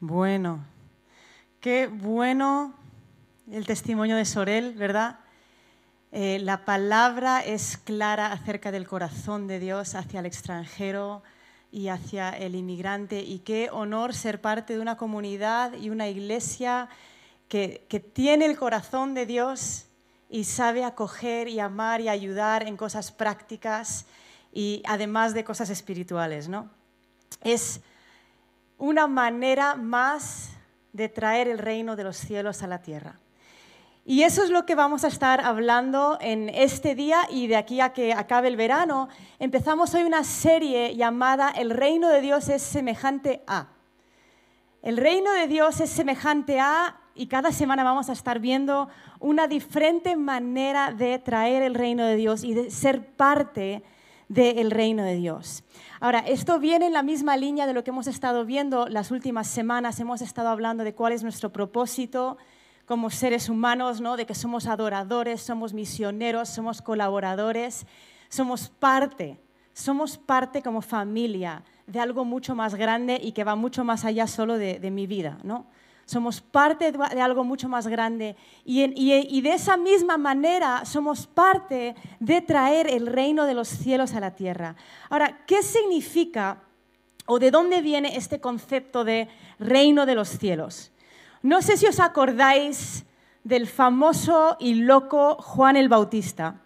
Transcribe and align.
Bueno, 0.00 0.62
qué 1.58 1.86
bueno 1.86 2.74
el 3.50 3.64
testimonio 3.64 4.16
de 4.16 4.26
Sorel, 4.26 4.74
¿verdad? 4.74 5.20
Eh, 6.12 6.38
la 6.38 6.66
palabra 6.66 7.40
es 7.40 7.78
clara 7.78 8.30
acerca 8.30 8.70
del 8.70 8.86
corazón 8.86 9.46
de 9.46 9.58
Dios 9.58 9.94
hacia 9.94 10.20
el 10.20 10.26
extranjero 10.26 11.22
y 11.72 11.88
hacia 11.88 12.28
el 12.28 12.56
inmigrante 12.56 13.22
y 13.22 13.38
qué 13.38 13.70
honor 13.72 14.12
ser 14.12 14.42
parte 14.42 14.74
de 14.74 14.80
una 14.80 14.98
comunidad 14.98 15.72
y 15.72 15.88
una 15.88 16.08
iglesia 16.08 16.90
que, 17.48 17.86
que 17.88 17.98
tiene 17.98 18.44
el 18.44 18.58
corazón 18.58 19.14
de 19.14 19.24
Dios 19.24 19.86
y 20.28 20.44
sabe 20.44 20.84
acoger 20.84 21.48
y 21.48 21.58
amar 21.58 22.02
y 22.02 22.10
ayudar 22.10 22.68
en 22.68 22.76
cosas 22.76 23.12
prácticas 23.12 24.04
y 24.52 24.82
además 24.86 25.32
de 25.32 25.42
cosas 25.42 25.70
espirituales, 25.70 26.50
¿no? 26.50 26.68
Es 27.40 27.80
una 28.78 29.06
manera 29.06 29.74
más 29.76 30.50
de 30.92 31.08
traer 31.08 31.48
el 31.48 31.58
reino 31.58 31.96
de 31.96 32.04
los 32.04 32.16
cielos 32.16 32.62
a 32.62 32.66
la 32.66 32.82
tierra. 32.82 33.18
Y 34.08 34.22
eso 34.22 34.44
es 34.44 34.50
lo 34.50 34.66
que 34.66 34.76
vamos 34.76 35.02
a 35.02 35.08
estar 35.08 35.40
hablando 35.40 36.16
en 36.20 36.48
este 36.48 36.94
día 36.94 37.26
y 37.28 37.48
de 37.48 37.56
aquí 37.56 37.80
a 37.80 37.92
que 37.92 38.12
acabe 38.12 38.46
el 38.46 38.56
verano. 38.56 39.08
Empezamos 39.40 39.94
hoy 39.94 40.04
una 40.04 40.22
serie 40.22 40.94
llamada 40.94 41.50
El 41.50 41.70
reino 41.70 42.08
de 42.08 42.20
Dios 42.20 42.48
es 42.48 42.62
semejante 42.62 43.42
a. 43.48 43.66
El 44.82 44.96
reino 44.96 45.32
de 45.32 45.48
Dios 45.48 45.80
es 45.80 45.90
semejante 45.90 46.60
a 46.60 47.00
y 47.16 47.26
cada 47.26 47.50
semana 47.50 47.82
vamos 47.82 48.08
a 48.08 48.12
estar 48.12 48.38
viendo 48.38 48.88
una 49.18 49.48
diferente 49.48 50.14
manera 50.14 50.92
de 50.92 51.18
traer 51.18 51.64
el 51.64 51.74
reino 51.74 52.04
de 52.04 52.14
Dios 52.14 52.44
y 52.44 52.54
de 52.54 52.70
ser 52.70 53.04
parte 53.16 53.82
del 54.28 54.70
reino 54.70 55.04
de 55.04 55.16
Dios. 55.16 55.64
Ahora, 56.00 56.20
esto 56.20 56.58
viene 56.58 56.86
en 56.86 56.92
la 56.92 57.02
misma 57.02 57.36
línea 57.36 57.66
de 57.66 57.72
lo 57.72 57.84
que 57.84 57.90
hemos 57.90 58.06
estado 58.06 58.44
viendo 58.44 58.88
las 58.88 59.10
últimas 59.10 59.46
semanas. 59.46 60.00
Hemos 60.00 60.20
estado 60.20 60.48
hablando 60.48 60.84
de 60.84 60.94
cuál 60.94 61.12
es 61.12 61.22
nuestro 61.22 61.52
propósito 61.52 62.36
como 62.86 63.10
seres 63.10 63.48
humanos, 63.48 64.00
¿no? 64.00 64.16
de 64.16 64.26
que 64.26 64.34
somos 64.34 64.66
adoradores, 64.66 65.42
somos 65.42 65.74
misioneros, 65.74 66.48
somos 66.48 66.82
colaboradores, 66.82 67.86
somos 68.28 68.68
parte, 68.68 69.40
somos 69.72 70.18
parte 70.18 70.62
como 70.62 70.82
familia 70.82 71.64
de 71.86 72.00
algo 72.00 72.24
mucho 72.24 72.54
más 72.54 72.74
grande 72.74 73.20
y 73.22 73.32
que 73.32 73.44
va 73.44 73.56
mucho 73.56 73.84
más 73.84 74.04
allá 74.04 74.26
solo 74.26 74.56
de, 74.56 74.78
de 74.78 74.90
mi 74.90 75.06
vida. 75.06 75.38
¿no? 75.42 75.66
Somos 76.06 76.40
parte 76.40 76.92
de 76.92 77.20
algo 77.20 77.42
mucho 77.42 77.68
más 77.68 77.88
grande 77.88 78.36
y, 78.64 79.40
de 79.40 79.52
esa 79.52 79.76
misma 79.76 80.16
manera 80.16 80.84
somos 80.84 81.26
parte 81.26 81.96
de 82.20 82.40
traer 82.40 82.86
el 82.88 83.08
reino 83.08 83.44
de 83.44 83.54
los 83.54 83.68
cielos 83.68 84.14
a 84.14 84.20
la 84.20 84.30
tierra. 84.30 84.76
Ahora, 85.10 85.44
¿qué 85.46 85.62
significa 85.62 86.62
o 87.26 87.40
de 87.40 87.50
dónde 87.50 87.82
viene 87.82 88.16
este 88.16 88.40
concepto 88.40 89.04
de 89.04 89.28
reino 89.58 90.06
de 90.06 90.14
los 90.14 90.28
cielos? 90.28 90.92
No 91.42 91.60
sé 91.60 91.76
si 91.76 91.86
os 91.86 91.98
acordáis 91.98 93.04
del 93.42 93.66
famoso 93.66 94.56
y 94.60 94.74
loco 94.74 95.34
Juan 95.40 95.76
el 95.76 95.88
Bautista, 95.88 96.60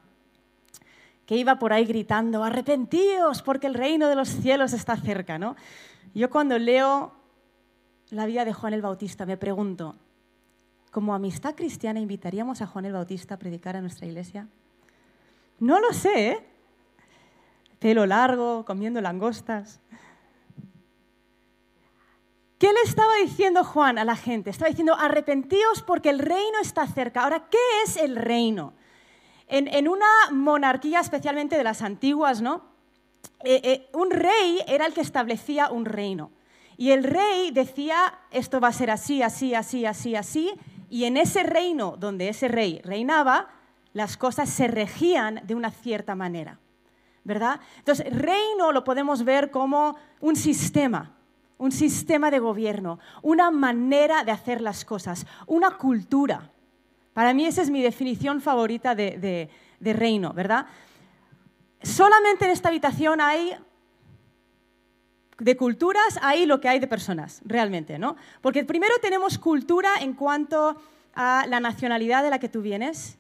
que 1.25 1.37
iba 1.37 1.59
por 1.59 1.73
ahí 1.73 1.87
gritando, 1.87 2.45
arrepentíos 2.45 3.41
porque 3.41 3.69
el 3.69 3.75
reino 3.75 4.09
de 4.09 4.17
los 4.17 4.29
cielos 4.29 4.75
está 4.75 4.97
cerca, 4.97 5.39
¿no? 5.39 5.57
Yo 6.13 6.29
cuando 6.29 6.59
leo 6.59 7.20
la 8.11 8.27
vida 8.27 8.45
de 8.45 8.53
Juan 8.53 8.73
el 8.73 8.83
Bautista, 8.83 9.25
me 9.25 9.37
pregunto, 9.37 9.97
¿como 10.91 11.15
amistad 11.15 11.55
cristiana 11.55 12.01
invitaríamos 12.01 12.61
a 12.61 12.67
Juan 12.67 12.85
el 12.85 12.93
Bautista 12.93 13.35
a 13.35 13.39
predicar 13.39 13.77
a 13.77 13.81
nuestra 13.81 14.07
iglesia? 14.07 14.49
No 15.59 15.79
lo 15.79 15.93
sé, 15.93 16.29
¿eh? 16.29 16.47
Pelo 17.79 18.07
largo, 18.07 18.65
comiendo 18.65 19.01
langostas. 19.01 19.81
¿Qué 22.59 22.67
le 22.67 22.81
estaba 22.85 23.15
diciendo 23.23 23.65
Juan 23.65 23.97
a 23.97 24.05
la 24.05 24.17
gente? 24.17 24.51
Estaba 24.51 24.69
diciendo, 24.69 24.95
arrepentíos 24.95 25.83
porque 25.83 26.11
el 26.11 26.19
reino 26.19 26.59
está 26.61 26.87
cerca. 26.87 27.23
Ahora, 27.23 27.49
¿qué 27.51 27.59
es 27.85 27.97
el 27.97 28.17
reino? 28.17 28.75
En, 29.49 29.89
una 29.89 30.07
monarquía, 30.31 31.01
especialmente 31.01 31.57
de 31.57 31.65
las 31.65 31.83
antiguas, 31.83 32.41
¿no? 32.41 32.63
Eh, 33.43 33.61
eh, 33.65 33.89
un 33.95 34.11
rey 34.11 34.61
era 34.69 34.87
el 34.87 34.93
que 34.93 35.01
establecía 35.01 35.71
un 35.71 35.87
reino. 35.87 36.31
Y 36.81 36.93
el 36.93 37.05
rey 37.05 37.51
decía, 37.51 38.21
esto 38.31 38.59
va 38.59 38.69
a 38.69 38.73
ser 38.73 38.91
así, 38.91 39.21
así, 39.21 39.55
así, 39.55 39.85
así, 39.85 40.17
así, 40.17 40.51
y 40.89 41.05
en 41.05 41.19
ese 41.19 41.43
reino 41.43 41.99
donde 41.99 42.31
ese 42.31 42.49
rey 42.49 42.81
reinaba, 42.83 43.49
las 43.93 44.17
cosas 44.17 44.49
se 44.49 44.67
regían 44.67 45.43
de 45.45 45.55
una 45.55 45.73
cierta 45.73 46.15
manera, 46.15 46.59
¿verdad? 47.23 47.61
Entonces, 47.77 48.07
reino 48.11 48.73
lo 48.73 48.83
podemos 48.83 49.25
ver 49.25 49.51
como 49.51 49.95
un 50.21 50.37
sistema, 50.37 51.15
un 51.59 51.71
sistema 51.71 52.31
de 52.31 52.39
gobierno, 52.39 52.99
una 53.21 53.51
manera 53.51 54.25
de 54.25 54.33
hacer 54.33 54.63
las 54.63 54.87
cosas, 54.87 55.27
una 55.47 55.73
cultura. 55.77 56.51
Para 57.13 57.35
mí 57.35 57.45
esa 57.45 57.61
es 57.61 57.69
mi 57.69 57.83
definición 57.83 58.41
favorita 58.41 58.95
de, 58.95 59.51
de 59.81 59.93
reino, 59.93 60.33
¿verdad? 60.33 60.65
Solamente 61.83 62.47
en 62.47 62.53
esta 62.53 62.71
habitación 62.71 63.21
hay 63.21 63.55
de 65.41 65.57
culturas 65.57 66.19
hay 66.23 66.47
lo 66.47 66.61
que 66.61 66.69
hay 66.69 66.79
de 66.79 66.87
personas, 66.87 67.41
realmente, 67.45 67.99
¿no? 67.99 68.17
Porque 68.41 68.65
primero 68.65 68.95
tenemos 69.01 69.39
cultura 69.39 69.91
en 70.01 70.13
cuanto 70.13 70.77
a 71.15 71.47
la 71.49 71.61
nacionalidad 71.61 72.23
de 72.23 72.31
la 72.31 72.39
que 72.39 72.49
tú 72.49 72.63
vienes. 72.63 73.19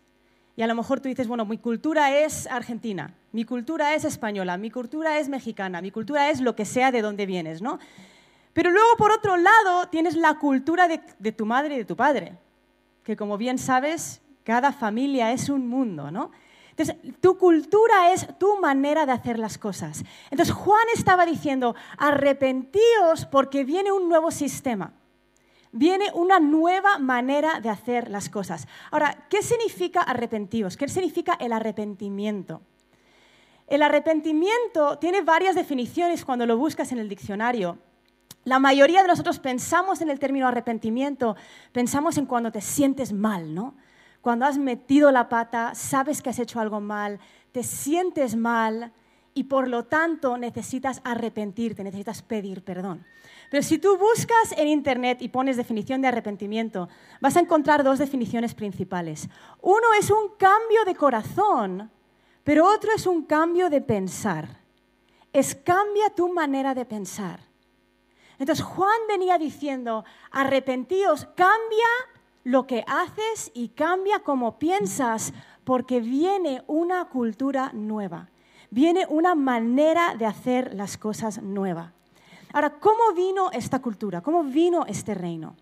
Y 0.57 0.63
a 0.63 0.67
lo 0.67 0.75
mejor 0.75 1.01
tú 1.01 1.09
dices, 1.09 1.27
bueno, 1.27 1.47
mi 1.47 1.57
cultura 1.57 2.19
es 2.19 2.47
argentina, 2.47 3.15
mi 3.33 3.45
cultura 3.45 3.95
es 3.95 4.05
española, 4.05 4.59
mi 4.59 4.71
cultura 4.71 5.19
es 5.19 5.29
mexicana, 5.29 5.81
mi 5.81 5.91
cultura 5.91 6.29
es 6.29 6.41
lo 6.41 6.55
que 6.55 6.67
sea 6.67 6.93
de 6.93 7.01
donde 7.01 7.25
vienes, 7.25 7.63
¿no? 7.63 7.79
Pero 8.53 8.71
luego, 8.71 8.97
por 8.99 9.13
otro 9.13 9.37
lado, 9.37 9.89
tienes 9.89 10.17
la 10.17 10.39
cultura 10.39 10.89
de, 10.89 11.01
de 11.19 11.33
tu 11.33 11.47
madre 11.47 11.77
y 11.77 11.79
de 11.79 11.85
tu 11.85 11.97
padre, 11.97 12.35
que 13.03 13.17
como 13.17 13.39
bien 13.39 13.59
sabes, 13.59 14.21
cada 14.45 14.73
familia 14.73 15.33
es 15.33 15.49
un 15.49 15.69
mundo, 15.69 16.11
¿no? 16.11 16.31
Entonces, 16.81 17.21
tu 17.21 17.37
cultura 17.37 18.13
es 18.13 18.27
tu 18.39 18.59
manera 18.59 19.05
de 19.05 19.13
hacer 19.13 19.39
las 19.39 19.59
cosas. 19.59 20.03
Entonces, 20.31 20.55
Juan 20.55 20.87
estaba 20.95 21.27
diciendo, 21.27 21.75
arrepentíos 21.99 23.27
porque 23.31 23.65
viene 23.65 23.93
un 23.93 24.09
nuevo 24.09 24.31
sistema. 24.31 24.95
Viene 25.73 26.07
una 26.15 26.41
nueva 26.41 26.99
manera 26.99 27.61
de 27.61 27.69
hacer 27.69 28.11
las 28.11 28.31
cosas. 28.31 28.67
Ahora, 28.91 29.27
¿qué 29.29 29.43
significa 29.43 30.01
arrepentíos? 30.01 30.79
¿Qué 30.79 30.89
significa 30.89 31.35
el 31.35 31.53
arrepentimiento? 31.53 32.63
El 33.67 33.83
arrepentimiento 33.83 34.97
tiene 34.99 35.21
varias 35.21 35.55
definiciones 35.55 36.25
cuando 36.25 36.47
lo 36.47 36.57
buscas 36.57 36.93
en 36.93 36.99
el 36.99 37.11
diccionario. 37.11 37.77
La 38.45 38.59
mayoría 38.59 39.03
de 39.03 39.09
nosotros 39.09 39.39
pensamos 39.39 40.01
en 40.01 40.09
el 40.09 40.19
término 40.19 40.49
arrepentimiento, 40.49 41.37
pensamos 41.73 42.17
en 42.17 42.25
cuando 42.25 42.51
te 42.51 42.63
sientes 42.63 43.13
mal, 43.13 43.55
¿no? 43.55 43.75
Cuando 44.21 44.45
has 44.45 44.59
metido 44.59 45.11
la 45.11 45.29
pata, 45.29 45.75
sabes 45.75 46.21
que 46.21 46.31
has 46.31 46.39
hecho 46.39 46.61
algo 46.61 46.81
mal, 46.81 47.19
te 47.53 47.63
sientes 47.63 48.37
mal 48.37 48.93
y 49.33 49.45
por 49.45 49.69
lo 49.69 49.85
tanto 49.85 50.37
necesitas 50.37 51.01
arrepentirte, 51.05 51.85
necesitas 51.85 52.23
pedir 52.23 52.63
perdón. 52.63 53.07
Pero 53.51 53.63
si 53.63 53.79
tú 53.79 53.97
buscas 53.97 54.53
en 54.57 54.69
Internet 54.69 55.23
y 55.23 55.29
pones 55.29 55.57
definición 55.57 56.03
de 56.03 56.09
arrepentimiento, 56.09 56.89
vas 57.21 57.37
a 57.37 57.41
encontrar 57.41 57.83
dos 57.83 57.99
definiciones 57.99 58.55
principales. 58.55 59.29
Uno 59.61 59.95
es 59.99 60.11
un 60.11 60.37
cambio 60.39 60.85
de 60.85 60.95
corazón, 60.95 61.91
pero 62.45 62.67
otro 62.67 62.91
es 62.95 63.07
un 63.07 63.25
cambio 63.25 63.69
de 63.71 63.81
pensar. 63.81 64.61
Es 65.33 65.55
cambia 65.55 66.11
tu 66.15 66.33
manera 66.33 66.75
de 66.75 66.85
pensar. 66.85 67.41
Entonces 68.39 68.65
Juan 68.65 69.01
venía 69.09 69.37
diciendo, 69.37 70.05
arrepentíos, 70.31 71.27
cambia 71.35 71.87
lo 72.45 72.67
que 72.67 72.85
haces 72.87 73.51
y 73.55 73.69
cambia 73.69 74.21
cómo 74.21 74.59
piensas 74.59 75.33
porque 75.65 76.01
viene 76.01 76.63
una 76.67 77.07
cultura 77.07 77.71
nueva, 77.73 78.31
viene 78.71 79.07
una 79.09 79.35
manera 79.35 80.15
de 80.15 80.27
hacer 80.27 80.75
las 80.75 80.97
cosas 80.97 81.43
nueva. 81.43 81.93
Ahora, 82.53 82.71
¿cómo 82.81 83.13
vino 83.15 83.51
esta 83.53 83.81
cultura? 83.81 84.21
¿Cómo 84.21 84.43
vino 84.43 84.85
este 84.87 85.15
reino? 85.15 85.55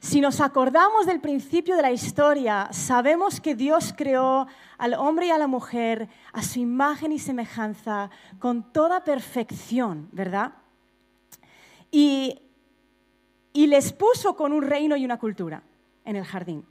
Si 0.00 0.20
nos 0.20 0.40
acordamos 0.40 1.06
del 1.06 1.20
principio 1.20 1.74
de 1.74 1.82
la 1.82 1.90
historia, 1.90 2.68
sabemos 2.70 3.40
que 3.40 3.56
Dios 3.56 3.92
creó 3.96 4.46
al 4.78 4.94
hombre 4.94 5.26
y 5.26 5.30
a 5.30 5.38
la 5.38 5.48
mujer 5.48 6.08
a 6.32 6.42
su 6.42 6.60
imagen 6.60 7.10
y 7.10 7.18
semejanza 7.18 8.08
con 8.38 8.72
toda 8.72 9.02
perfección, 9.02 10.08
¿verdad? 10.12 10.52
Y 11.90 12.42
y 13.52 13.66
les 13.66 13.92
puso 13.92 14.36
con 14.36 14.52
un 14.52 14.62
reino 14.62 14.96
y 14.96 15.04
una 15.04 15.18
cultura 15.18 15.62
en 16.04 16.16
el 16.16 16.24
jardín. 16.24 16.64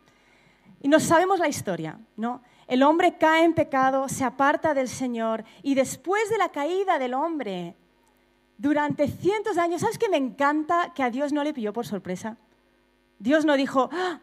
Y 0.82 0.88
no 0.88 1.00
sabemos 1.00 1.40
la 1.40 1.48
historia, 1.48 2.00
¿no? 2.16 2.42
El 2.68 2.84
hombre 2.84 3.18
cae 3.18 3.46
en 3.46 3.54
pecado, 3.54 4.10
se 4.10 4.24
aparta 4.24 4.74
del 4.74 4.90
Señor 4.90 5.44
y 5.64 5.74
después 5.74 6.30
de 6.30 6.38
la 6.38 6.50
caída 6.50 7.00
del 7.00 7.14
hombre, 7.14 7.76
durante 8.58 9.08
cientos 9.08 9.56
de 9.56 9.62
años, 9.62 9.82
¿sabes 9.82 9.98
qué 9.98 10.10
me 10.10 10.18
encanta 10.18 10.92
que 10.94 11.04
a 11.04 11.10
Dios 11.10 11.32
no 11.32 11.44
le 11.44 11.54
pilló 11.54 11.72
por 11.72 11.86
sorpresa? 11.86 12.38
Dios 13.20 13.46
no 13.46 13.56
dijo, 13.56 13.90
¡Ah! 13.92 14.20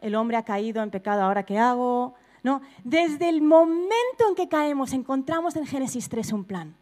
el 0.00 0.14
hombre 0.14 0.36
ha 0.36 0.44
caído 0.44 0.82
en 0.82 0.90
pecado, 0.90 1.22
¿ahora 1.22 1.44
qué 1.44 1.58
hago? 1.58 2.14
No, 2.42 2.60
desde 2.84 3.28
el 3.28 3.42
momento 3.42 4.28
en 4.28 4.34
que 4.34 4.48
caemos 4.48 4.92
encontramos 4.92 5.56
en 5.56 5.66
Génesis 5.66 6.08
3 6.08 6.32
un 6.32 6.44
plan. 6.44 6.76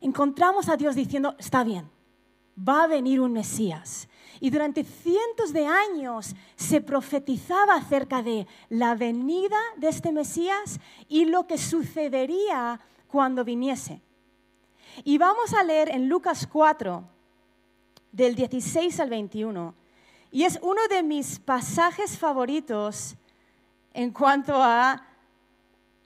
Encontramos 0.00 0.68
a 0.68 0.76
Dios 0.76 0.94
diciendo, 0.94 1.34
está 1.38 1.64
bien, 1.64 1.90
va 2.58 2.84
a 2.84 2.86
venir 2.86 3.20
un 3.20 3.32
Mesías. 3.32 4.08
Y 4.40 4.50
durante 4.50 4.84
cientos 4.84 5.52
de 5.52 5.66
años 5.66 6.34
se 6.56 6.80
profetizaba 6.80 7.74
acerca 7.74 8.22
de 8.22 8.46
la 8.68 8.94
venida 8.94 9.58
de 9.76 9.88
este 9.88 10.12
Mesías 10.12 10.78
y 11.08 11.24
lo 11.24 11.46
que 11.46 11.58
sucedería 11.58 12.80
cuando 13.08 13.44
viniese. 13.44 14.00
Y 15.04 15.18
vamos 15.18 15.54
a 15.54 15.62
leer 15.62 15.90
en 15.90 16.08
Lucas 16.08 16.46
4, 16.46 17.04
del 18.12 18.34
16 18.34 19.00
al 19.00 19.10
21. 19.10 19.74
Y 20.30 20.44
es 20.44 20.58
uno 20.62 20.80
de 20.88 21.02
mis 21.02 21.38
pasajes 21.38 22.18
favoritos 22.18 23.16
en 23.92 24.12
cuanto 24.12 24.62
a 24.62 25.06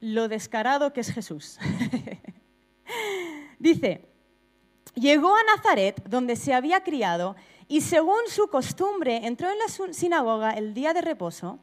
lo 0.01 0.29
descarado 0.29 0.93
que 0.93 1.01
es 1.01 1.11
Jesús. 1.11 1.59
Dice, 3.59 4.12
llegó 4.95 5.35
a 5.35 5.57
Nazaret, 5.57 6.03
donde 6.09 6.37
se 6.37 6.55
había 6.55 6.83
criado, 6.83 7.37
y 7.69 7.81
según 7.81 8.19
su 8.29 8.49
costumbre 8.49 9.27
entró 9.27 9.51
en 9.51 9.59
la 9.59 9.93
sinagoga 9.93 10.53
el 10.53 10.75
día 10.75 10.93
de 10.93 11.01
reposo 11.01 11.59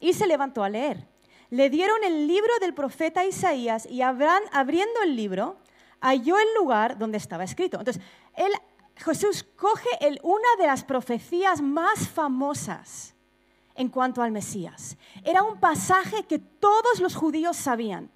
y 0.00 0.12
se 0.12 0.26
levantó 0.26 0.64
a 0.64 0.68
leer. 0.68 1.06
Le 1.50 1.70
dieron 1.70 2.02
el 2.02 2.26
libro 2.26 2.52
del 2.60 2.74
profeta 2.74 3.24
Isaías 3.24 3.86
y 3.86 4.02
abriendo 4.02 5.02
el 5.04 5.14
libro, 5.14 5.56
halló 6.00 6.38
el 6.38 6.54
lugar 6.58 6.98
donde 6.98 7.18
estaba 7.18 7.44
escrito. 7.44 7.78
Entonces, 7.78 8.02
Jesús 8.96 9.44
coge 9.56 9.88
una 10.22 10.48
de 10.58 10.66
las 10.66 10.82
profecías 10.82 11.60
más 11.60 12.08
famosas 12.08 13.14
en 13.76 13.88
cuanto 13.88 14.22
al 14.22 14.32
Mesías. 14.32 14.96
Era 15.22 15.42
un 15.42 15.60
pasaje 15.60 16.24
que 16.24 16.38
todos 16.38 16.98
los 16.98 17.14
judíos 17.14 17.56
sabían, 17.56 18.10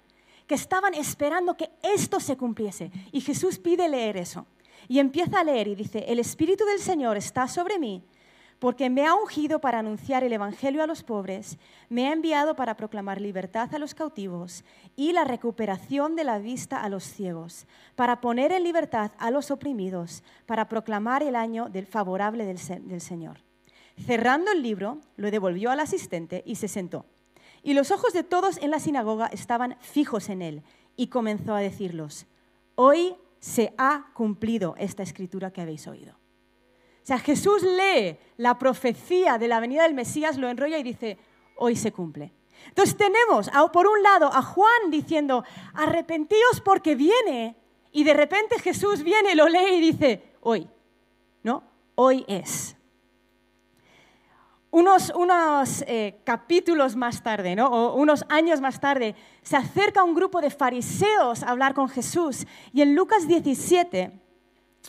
que 0.51 0.55
estaban 0.55 0.93
esperando 0.95 1.55
que 1.55 1.69
esto 1.81 2.19
se 2.19 2.35
cumpliese. 2.35 2.91
Y 3.13 3.21
Jesús 3.21 3.57
pide 3.57 3.87
leer 3.87 4.17
eso. 4.17 4.45
Y 4.89 4.99
empieza 4.99 5.39
a 5.39 5.45
leer 5.45 5.69
y 5.69 5.75
dice, 5.75 6.03
el 6.09 6.19
Espíritu 6.19 6.65
del 6.65 6.79
Señor 6.79 7.15
está 7.15 7.47
sobre 7.47 7.79
mí 7.79 8.03
porque 8.59 8.89
me 8.89 9.07
ha 9.07 9.15
ungido 9.15 9.61
para 9.61 9.79
anunciar 9.79 10.25
el 10.25 10.33
Evangelio 10.33 10.83
a 10.83 10.87
los 10.87 11.03
pobres, 11.03 11.57
me 11.87 12.09
ha 12.09 12.13
enviado 12.13 12.55
para 12.55 12.75
proclamar 12.75 13.21
libertad 13.21 13.73
a 13.73 13.79
los 13.79 13.95
cautivos 13.95 14.65
y 14.97 15.13
la 15.13 15.23
recuperación 15.23 16.17
de 16.17 16.25
la 16.25 16.37
vista 16.37 16.83
a 16.83 16.89
los 16.89 17.05
ciegos, 17.05 17.65
para 17.95 18.19
poner 18.19 18.51
en 18.51 18.63
libertad 18.63 19.13
a 19.19 19.31
los 19.31 19.51
oprimidos, 19.51 20.21
para 20.45 20.67
proclamar 20.67 21.23
el 21.23 21.37
año 21.37 21.71
favorable 21.89 22.45
del 22.45 23.01
Señor. 23.01 23.39
Cerrando 24.05 24.51
el 24.51 24.61
libro, 24.61 24.99
lo 25.15 25.31
devolvió 25.31 25.71
al 25.71 25.79
asistente 25.79 26.43
y 26.45 26.55
se 26.55 26.67
sentó. 26.67 27.05
Y 27.63 27.73
los 27.73 27.91
ojos 27.91 28.13
de 28.13 28.23
todos 28.23 28.57
en 28.57 28.71
la 28.71 28.79
sinagoga 28.79 29.27
estaban 29.27 29.77
fijos 29.81 30.29
en 30.29 30.41
él, 30.41 30.63
y 30.95 31.07
comenzó 31.07 31.55
a 31.55 31.59
decirlos, 31.59 32.27
hoy 32.75 33.15
se 33.39 33.73
ha 33.77 34.11
cumplido 34.13 34.75
esta 34.77 35.03
escritura 35.03 35.51
que 35.51 35.61
habéis 35.61 35.87
oído. 35.87 36.13
O 36.13 37.05
sea, 37.05 37.17
Jesús 37.17 37.63
lee 37.63 38.17
la 38.37 38.59
profecía 38.59 39.37
de 39.37 39.47
la 39.47 39.59
venida 39.59 39.83
del 39.83 39.95
Mesías, 39.95 40.37
lo 40.37 40.49
enrolla 40.49 40.77
y 40.77 40.83
dice, 40.83 41.17
hoy 41.57 41.75
se 41.75 41.91
cumple. 41.91 42.33
Entonces 42.67 42.95
tenemos, 42.95 43.49
por 43.73 43.87
un 43.87 44.03
lado, 44.03 44.31
a 44.31 44.43
Juan 44.43 44.91
diciendo, 44.91 45.43
arrepentíos 45.73 46.61
porque 46.63 46.95
viene, 46.95 47.55
y 47.91 48.03
de 48.03 48.13
repente 48.13 48.59
Jesús 48.59 49.01
viene, 49.01 49.33
lo 49.35 49.47
lee 49.47 49.77
y 49.77 49.91
dice, 49.91 50.35
hoy, 50.41 50.69
¿no? 51.41 51.63
Hoy 51.95 52.23
es. 52.27 52.75
Unos, 54.73 55.83
eh, 55.85 56.21
capítulos 56.23 56.95
más 56.95 57.21
tarde, 57.21 57.61
o 57.61 57.93
unos 57.95 58.23
años 58.29 58.61
más 58.61 58.79
tarde, 58.79 59.15
se 59.41 59.57
acerca 59.57 60.01
un 60.01 60.15
grupo 60.15 60.39
de 60.39 60.49
fariseos 60.49 61.43
a 61.43 61.49
hablar 61.49 61.73
con 61.73 61.89
Jesús. 61.89 62.47
Y 62.71 62.81
en 62.81 62.95
Lucas 62.95 63.27
17, 63.27 64.11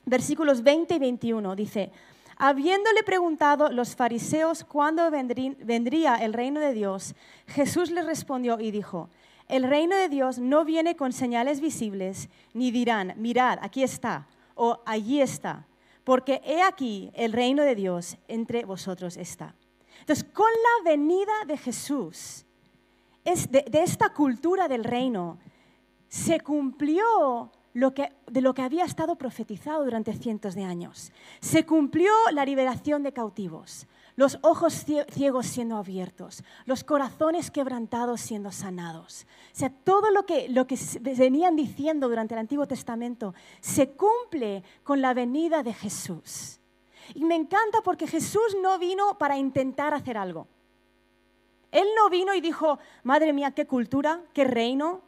versículos 0.05 0.63
20 0.63 0.95
y 0.95 0.99
21 1.01 1.57
dice, 1.57 1.91
habiéndole 2.37 3.03
preguntado 3.03 3.73
los 3.73 3.97
fariseos 3.97 4.63
cuándo 4.63 5.11
vendría 5.11 6.15
el 6.15 6.33
reino 6.33 6.61
de 6.61 6.75
Dios, 6.75 7.17
Jesús 7.49 7.91
les 7.91 8.07
respondió 8.07 8.61
y 8.61 8.71
dijo, 8.71 9.11
el 9.49 9.65
reino 9.65 9.97
de 9.97 10.09
Dios 10.09 10.39
no 10.39 10.65
viene 10.65 10.95
con 10.95 11.13
señales 11.13 11.61
visibles, 11.61 12.29
ni 12.55 12.71
dirán, 12.71 13.15
mirad, 13.17 13.59
aquí 13.63 13.83
está, 13.83 14.29
o 14.55 14.81
allí 14.87 15.21
está, 15.21 15.67
porque 16.05 16.41
he 16.45 16.63
aquí 16.63 17.11
el 17.15 17.33
reino 17.33 17.65
de 17.65 17.75
Dios 17.75 18.17
entre 18.29 18.65
vosotros 18.65 19.17
está. 19.17 19.57
Entonces, 20.03 20.25
con 20.33 20.51
la 20.51 20.91
venida 20.91 21.33
de 21.47 21.57
Jesús, 21.57 22.45
de, 23.25 23.65
de 23.71 23.83
esta 23.83 24.13
cultura 24.13 24.69
del 24.69 24.85
reino, 24.85 25.39
se 26.09 26.41
cumplió 26.41 27.51
de 27.75 28.41
lo 28.41 28.55
que 28.55 28.63
había 28.63 28.85
estado 28.85 29.17
profetizado 29.17 29.85
durante 29.85 30.13
cientos 30.13 30.55
de 30.55 30.65
años. 30.65 31.11
Se 31.41 31.65
cumplió 31.65 32.13
la 32.33 32.45
liberación 32.45 33.03
de 33.03 33.13
cautivos, 33.13 33.87
los 34.15 34.39
ojos 34.43 34.85
ciegos 35.11 35.47
siendo 35.47 35.77
abiertos, 35.77 36.45
los 36.67 36.85
corazones 36.85 37.51
quebrantados 37.51 38.21
siendo 38.21 38.53
sanados. 38.53 39.27
O 39.55 39.57
sea, 39.57 39.71
todo 39.71 40.11
lo 40.11 40.27
que, 40.27 40.49
lo 40.51 40.67
que 40.67 40.79
venían 41.01 41.57
diciendo 41.57 42.09
durante 42.09 42.35
el 42.35 42.41
Antiguo 42.41 42.67
Testamento 42.67 43.35
se 43.61 43.91
cumple 43.93 44.63
con 44.83 45.01
la 45.01 45.15
venida 45.15 45.63
de 45.63 45.73
Jesús. 45.73 46.61
Y 47.15 47.25
me 47.25 47.35
encanta 47.35 47.83
porque 47.83 48.07
Jesús 48.07 48.57
no 48.61 48.79
vino 48.79 49.19
para 49.19 49.37
intentar 49.37 49.95
hacer 49.95 50.17
algo. 50.17 50.47
Él 51.71 51.87
no 51.97 52.11
vino 52.11 52.35
y 52.35 52.41
dijo, 52.41 52.79
madre 53.03 53.33
mía, 53.33 53.51
qué 53.53 53.67
cultura, 53.67 54.21
qué 54.35 54.45
reino, 54.45 55.01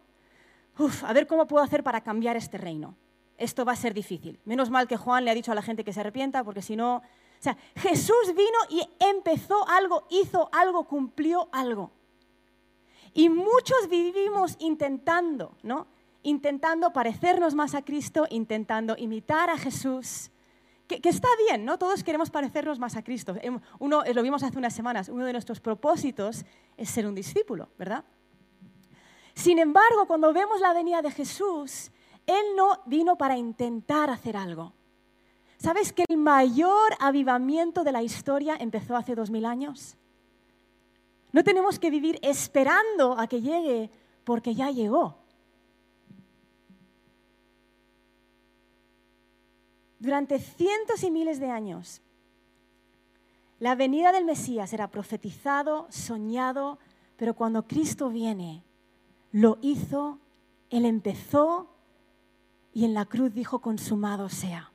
a 1.03 1.13
ver 1.13 1.27
cómo 1.27 1.47
puedo 1.47 1.63
hacer 1.63 1.83
para 1.85 2.01
cambiar 2.01 2.37
este 2.37 2.59
reino. 2.59 2.95
Esto 3.37 3.65
va 3.65 3.73
a 3.73 3.77
ser 3.77 3.95
difícil. 3.95 4.39
Menos 4.45 4.71
mal 4.71 4.89
que 4.89 4.97
Juan 4.97 5.25
le 5.25 5.31
ha 5.31 5.35
dicho 5.35 5.53
a 5.53 5.55
la 5.55 5.63
gente 5.63 5.85
que 5.85 5.93
se 5.93 6.01
arrepienta, 6.01 6.45
porque 6.45 6.63
si 6.63 6.77
no... 6.77 6.97
O 6.97 7.43
sea, 7.45 7.59
Jesús 7.77 8.35
vino 8.35 8.59
y 8.71 8.83
empezó 9.01 9.69
algo, 9.69 10.07
hizo 10.09 10.49
algo, 10.53 10.85
cumplió 10.85 11.49
algo. 11.53 11.91
Y 13.13 13.29
muchos 13.29 13.89
vivimos 13.91 14.57
intentando, 14.59 15.55
¿no? 15.63 15.87
Intentando 16.23 16.93
parecernos 16.93 17.55
más 17.55 17.75
a 17.75 17.83
Cristo, 17.83 18.27
intentando 18.31 18.97
imitar 18.97 19.51
a 19.51 19.59
Jesús. 19.59 20.31
Que, 21.01 21.09
está 21.09 21.29
bien, 21.49 21.65
¿no? 21.65 21.79
Todos 21.79 22.05
queremos 22.05 22.31
parecernos 22.31 22.79
más 22.79 22.97
a 22.97 23.03
Cristo. 23.03 23.35
Uno, 23.79 24.03
lo 24.05 24.23
vimos 24.23 24.43
hace 24.43 24.59
unas 24.59 24.75
semanas, 24.75 25.09
uno 25.09 25.25
de 25.25 25.33
nuestros 25.33 25.61
propósitos 25.61 26.45
es 26.77 26.91
ser 26.91 27.07
un 27.07 27.15
discípulo, 27.15 27.69
¿verdad? 27.79 28.05
Sin 29.35 29.59
embargo, 29.59 30.07
cuando 30.07 30.33
vemos 30.33 30.61
la 30.61 30.73
venida 30.73 31.03
de 31.03 31.11
Jesús, 31.11 31.91
Él 32.27 32.45
no 32.57 32.81
vino 32.87 33.17
para 33.17 33.37
intentar 33.37 34.11
hacer 34.11 34.37
algo. 34.37 34.73
¿Sabes 35.59 35.93
que 35.93 36.05
el 36.09 36.17
mayor 36.19 36.93
avivamiento 37.01 37.85
de 37.85 37.93
la 37.93 38.03
historia 38.03 38.57
empezó 38.59 38.97
hace 38.97 39.15
dos 39.15 39.31
mil 39.31 39.45
años? 39.45 39.97
No 41.33 41.43
tenemos 41.43 41.79
que 41.79 41.91
vivir 41.91 42.19
esperando 42.23 43.19
a 43.19 43.27
que 43.27 43.41
llegue 43.41 43.91
porque 44.25 44.55
ya 44.55 44.71
llegó. 44.71 45.24
Durante 50.05 50.39
cientos 50.39 51.03
y 51.03 51.11
miles 51.11 51.41
de 51.41 51.49
años, 51.51 52.03
la 53.59 53.75
venida 53.75 54.13
del 54.13 54.27
Mesías 54.27 54.71
era 54.75 54.89
profetizado, 54.89 55.87
soñado, 55.89 56.79
pero 57.17 57.33
cuando 57.33 57.67
Cristo 57.67 58.11
viene, 58.11 58.63
lo 59.33 59.57
hizo, 59.63 60.19
Él 60.69 60.85
empezó 60.85 61.71
y 62.75 62.85
en 62.85 62.93
la 62.93 63.07
cruz 63.07 63.33
dijo, 63.33 63.61
consumado 63.61 64.29
sea. 64.29 64.71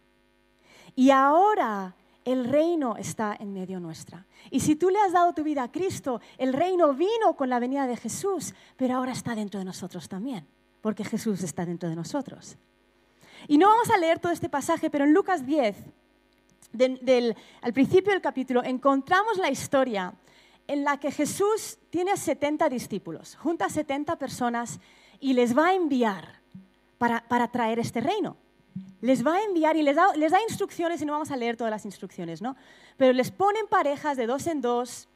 Y 0.96 1.12
ahora 1.12 1.94
el 2.26 2.46
reino 2.46 2.98
está 2.98 3.38
en 3.40 3.54
medio 3.54 3.80
nuestra. 3.80 4.26
Y 4.50 4.62
si 4.62 4.76
tú 4.76 4.90
le 4.90 4.98
has 4.98 5.12
dado 5.12 5.34
tu 5.34 5.44
vida 5.44 5.62
a 5.62 5.72
Cristo, 5.72 6.22
el 6.40 6.54
reino 6.54 6.96
vino 6.96 7.36
con 7.36 7.50
la 7.50 7.60
venida 7.60 7.86
de 7.86 7.98
Jesús, 7.98 8.56
pero 8.78 8.96
ahora 8.96 9.12
está 9.12 9.36
dentro 9.36 9.60
de 9.60 9.66
nosotros 9.66 10.10
también, 10.10 10.48
porque 10.82 11.06
Jesús 11.06 11.44
está 11.44 11.68
dentro 11.68 11.88
de 11.88 11.96
nosotros. 11.96 12.58
Y 13.48 13.58
no 13.58 13.68
vamos 13.68 13.90
a 13.90 13.98
leer 13.98 14.20
todo 14.20 14.32
este 14.32 14.50
pasaje, 14.50 14.90
pero 14.90 15.06
en 15.06 15.14
Lucas 15.14 15.46
10, 15.46 15.76
al 17.62 17.74
principio 17.74 18.12
del 18.12 18.22
capítulo, 18.22 18.64
encontramos 18.64 19.38
la 19.38 19.50
historia 19.50 20.14
en 20.68 20.84
la 20.84 21.00
que 21.00 21.12
Jesús 21.12 21.80
tiene 21.90 22.12
a 22.12 22.18
70 22.18 22.70
discípulos, 22.70 23.36
junta 23.36 23.66
a 23.66 23.70
70 23.70 24.18
personas 24.18 24.80
y 25.20 25.34
les 25.34 25.58
va 25.58 25.70
a 25.70 25.74
enviar 25.74 26.40
para, 27.00 27.48
traer 27.52 27.80
este 27.80 28.02
reino. 28.02 28.38
Les 29.02 29.26
va 29.26 29.36
a 29.36 29.44
enviar 29.44 29.78
y 29.78 29.84
les 29.84 29.96
da, 29.96 30.14
les 30.16 30.32
da 30.32 30.42
instrucciones, 30.48 31.02
y 31.02 31.06
no 31.06 31.14
vamos 31.14 31.32
a 31.32 31.38
leer 31.38 31.58
todas 31.58 31.72
las 31.72 31.86
instrucciones, 31.86 32.42
¿no? 32.42 32.56
Pero 32.98 33.14
les 33.14 33.32
ponen 33.32 33.66
parejas 33.68 34.16
de 34.18 34.28
dos 34.28 34.46
en 34.46 34.62
dos, 34.62 35.08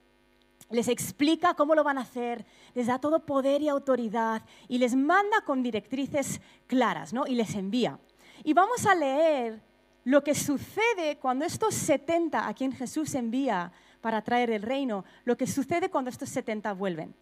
les 0.70 0.88
explica 0.88 1.54
cómo 1.54 1.76
lo 1.76 1.84
van 1.84 1.98
a 1.98 2.02
hacer, 2.02 2.46
les 2.74 2.88
da 2.88 2.98
todo 2.98 3.26
poder 3.26 3.62
y 3.62 3.70
autoridad 3.70 4.42
y 4.68 4.80
les 4.80 4.96
manda 4.96 5.42
con 5.42 5.62
directrices 5.62 6.42
claras, 6.66 7.14
¿no? 7.14 7.28
Y 7.28 7.36
les 7.36 7.54
envía. 7.54 8.00
Y 8.44 8.54
vamos 8.54 8.86
a 8.86 8.96
leer 8.96 9.62
lo 10.06 10.24
que 10.24 10.36
sucede 10.36 11.18
cuando 11.20 11.46
estos 11.46 11.74
70 11.76 12.48
a 12.48 12.54
quien 12.54 12.72
Jesús 12.72 13.16
envía 13.16 13.72
para 14.02 14.22
traer 14.22 14.52
el 14.52 14.62
reino, 14.62 15.06
lo 15.24 15.38
que 15.38 15.48
sucede 15.48 15.90
cuando 15.90 16.10
estos 16.10 16.30
70 16.30 16.74
vuelven. 16.74 17.16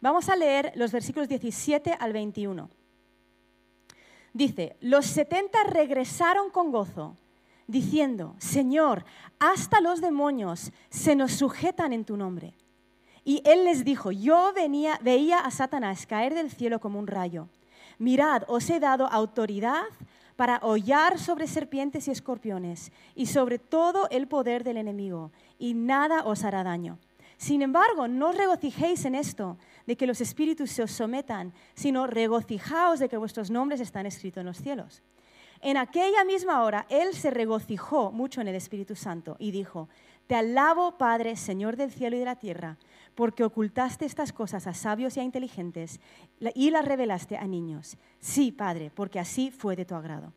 Vamos 0.00 0.28
a 0.28 0.36
leer 0.36 0.72
los 0.76 0.92
versículos 0.92 1.28
17 1.28 1.96
al 1.98 2.12
21. 2.12 2.68
Dice, 4.34 4.76
los 4.80 5.06
70 5.06 5.64
regresaron 5.64 6.50
con 6.50 6.70
gozo, 6.70 7.16
diciendo, 7.66 8.36
Señor, 8.38 9.06
hasta 9.38 9.80
los 9.80 10.02
demonios 10.02 10.72
se 10.90 11.16
nos 11.16 11.32
sujetan 11.32 11.94
en 11.94 12.04
tu 12.04 12.18
nombre. 12.18 12.54
Y 13.24 13.42
él 13.46 13.64
les 13.64 13.82
dijo, 13.82 14.12
yo 14.12 14.52
venía, 14.54 15.00
veía 15.02 15.40
a 15.40 15.50
Satanás 15.50 16.06
caer 16.06 16.34
del 16.34 16.50
cielo 16.50 16.80
como 16.80 16.98
un 16.98 17.06
rayo. 17.06 17.48
Mirad, 17.98 18.42
os 18.46 18.68
he 18.68 18.78
dado 18.78 19.06
autoridad 19.06 19.86
para 20.36 20.58
hollar 20.58 21.18
sobre 21.18 21.46
serpientes 21.46 22.08
y 22.08 22.10
escorpiones 22.10 22.92
y 23.14 23.26
sobre 23.26 23.58
todo 23.58 24.08
el 24.10 24.28
poder 24.28 24.64
del 24.64 24.76
enemigo, 24.76 25.32
y 25.58 25.74
nada 25.74 26.22
os 26.24 26.44
hará 26.44 26.62
daño. 26.62 26.98
Sin 27.38 27.62
embargo, 27.62 28.08
no 28.08 28.30
os 28.30 28.36
regocijéis 28.36 29.04
en 29.04 29.14
esto, 29.14 29.58
de 29.86 29.96
que 29.96 30.06
los 30.06 30.20
espíritus 30.20 30.70
se 30.70 30.82
os 30.82 30.90
sometan, 30.90 31.52
sino 31.74 32.06
regocijaos 32.06 32.98
de 32.98 33.08
que 33.08 33.16
vuestros 33.16 33.50
nombres 33.50 33.80
están 33.80 34.06
escritos 34.06 34.40
en 34.40 34.46
los 34.46 34.58
cielos. 34.58 35.02
En 35.60 35.76
aquella 35.76 36.24
misma 36.24 36.62
hora, 36.62 36.86
él 36.88 37.14
se 37.14 37.30
regocijó 37.30 38.12
mucho 38.12 38.40
en 38.40 38.48
el 38.48 38.54
Espíritu 38.54 38.94
Santo 38.94 39.36
y 39.38 39.50
dijo, 39.50 39.88
Te 40.26 40.34
alabo, 40.34 40.98
Padre, 40.98 41.36
Señor 41.36 41.76
del 41.76 41.90
cielo 41.90 42.16
y 42.16 42.20
de 42.20 42.24
la 42.24 42.36
tierra, 42.36 42.76
porque 43.16 43.42
ocultaste 43.42 44.04
estas 44.04 44.32
cosas 44.32 44.68
a 44.68 44.74
sabios 44.74 45.16
y 45.16 45.20
a 45.20 45.24
inteligentes 45.24 45.98
y 46.54 46.70
las 46.70 46.84
revelaste 46.84 47.36
a 47.36 47.46
niños. 47.46 47.96
Sí, 48.20 48.52
Padre, 48.52 48.92
porque 48.94 49.18
así 49.18 49.50
fue 49.50 49.74
de 49.74 49.84
tu 49.84 49.96
agrado. 49.96 50.32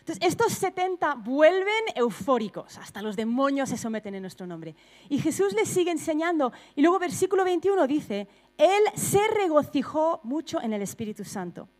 Entonces, 0.00 0.28
estos 0.28 0.52
70 0.52 1.14
vuelven 1.14 1.84
eufóricos, 1.94 2.76
hasta 2.76 3.00
los 3.00 3.16
demonios 3.16 3.70
se 3.70 3.78
someten 3.78 4.14
en 4.14 4.20
nuestro 4.20 4.46
nombre. 4.46 4.76
Y 5.08 5.18
Jesús 5.18 5.54
les 5.54 5.66
sigue 5.66 5.90
enseñando. 5.90 6.52
Y 6.76 6.82
luego 6.82 6.98
versículo 6.98 7.42
21 7.42 7.86
dice, 7.86 8.28
Él 8.58 8.82
se 8.94 9.26
regocijó 9.28 10.20
mucho 10.22 10.60
en 10.60 10.74
el 10.74 10.82
Espíritu 10.82 11.24
Santo. 11.24 11.70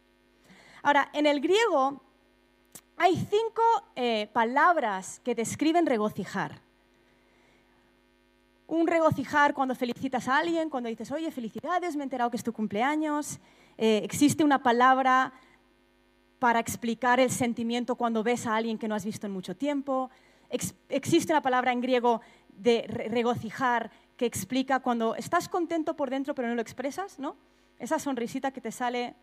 Ahora, 0.82 1.10
en 1.12 1.26
el 1.26 1.42
griego 1.42 2.00
hay 2.96 3.14
cinco 3.16 3.62
eh, 3.94 4.30
palabras 4.32 5.20
que 5.22 5.34
describen 5.34 5.84
regocijar. 5.84 6.63
Un 8.66 8.86
regocijar 8.86 9.54
cuando 9.54 9.74
felicitas 9.74 10.28
a 10.28 10.38
alguien, 10.38 10.70
cuando 10.70 10.88
dices, 10.88 11.10
oye, 11.12 11.30
felicidades, 11.30 11.96
me 11.96 12.02
he 12.02 12.04
enterado 12.04 12.30
que 12.30 12.36
es 12.36 12.44
tu 12.44 12.52
cumpleaños. 12.52 13.38
Eh, 13.76 14.00
existe 14.04 14.42
una 14.44 14.62
palabra 14.62 15.32
para 16.38 16.60
explicar 16.60 17.20
el 17.20 17.30
sentimiento 17.30 17.96
cuando 17.96 18.22
ves 18.22 18.46
a 18.46 18.56
alguien 18.56 18.78
que 18.78 18.88
no 18.88 18.94
has 18.94 19.04
visto 19.04 19.26
en 19.26 19.32
mucho 19.32 19.56
tiempo. 19.56 20.10
existe 20.88 21.32
una 21.32 21.40
palabra 21.40 21.72
en 21.72 21.80
griego 21.80 22.20
de 22.48 22.84
regocijar 23.10 23.90
que 24.16 24.26
explica 24.26 24.80
cuando 24.80 25.14
estás 25.14 25.48
contento 25.48 25.96
por 25.96 26.10
dentro 26.10 26.34
pero 26.34 26.48
no 26.48 26.54
lo 26.54 26.62
expresas, 26.62 27.18
¿no? 27.18 27.36
Esa 27.78 27.98
sonrisita 27.98 28.52
que 28.52 28.60
te 28.60 28.70
sale 28.70 29.14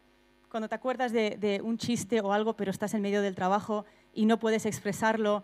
cuando 0.50 0.68
te 0.68 0.76
acuerdas 0.76 1.14
de, 1.14 1.62
un 1.64 1.78
chiste 1.78 2.20
o 2.22 2.34
algo 2.34 2.56
pero 2.56 2.72
estás 2.72 2.94
en 2.94 3.02
medio 3.02 3.22
del 3.22 3.36
trabajo 3.36 3.86
y 4.14 4.26
no 4.26 4.38
puedes 4.38 4.66
expresarlo. 4.66 5.44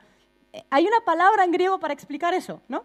Eh, 0.54 0.64
hay 0.70 0.86
una 0.86 1.00
palabra 1.06 1.46
en 1.46 1.52
griego 1.52 1.80
para 1.80 1.94
explicar 1.94 2.34
eso, 2.34 2.62
¿no? 2.68 2.84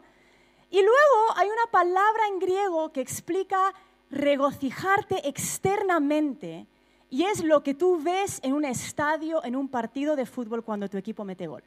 Y 0.72 0.80
luego 0.80 1.36
hay 1.36 1.48
una 1.48 1.70
palabra 1.70 2.26
en 2.28 2.38
griego 2.38 2.90
que 2.92 3.02
explica 3.02 3.74
regocijarte 4.10 5.28
externamente 5.28 6.66
y 7.10 7.24
es 7.24 7.44
lo 7.44 7.62
que 7.62 7.74
tú 7.74 8.02
ves 8.02 8.40
en 8.42 8.54
un 8.54 8.64
estadio, 8.64 9.44
en 9.44 9.54
un 9.54 9.68
partido 9.68 10.16
de 10.16 10.24
fútbol 10.24 10.64
cuando 10.64 10.88
tu 10.88 10.96
equipo 10.96 11.24
mete 11.24 11.46
gol. 11.46 11.62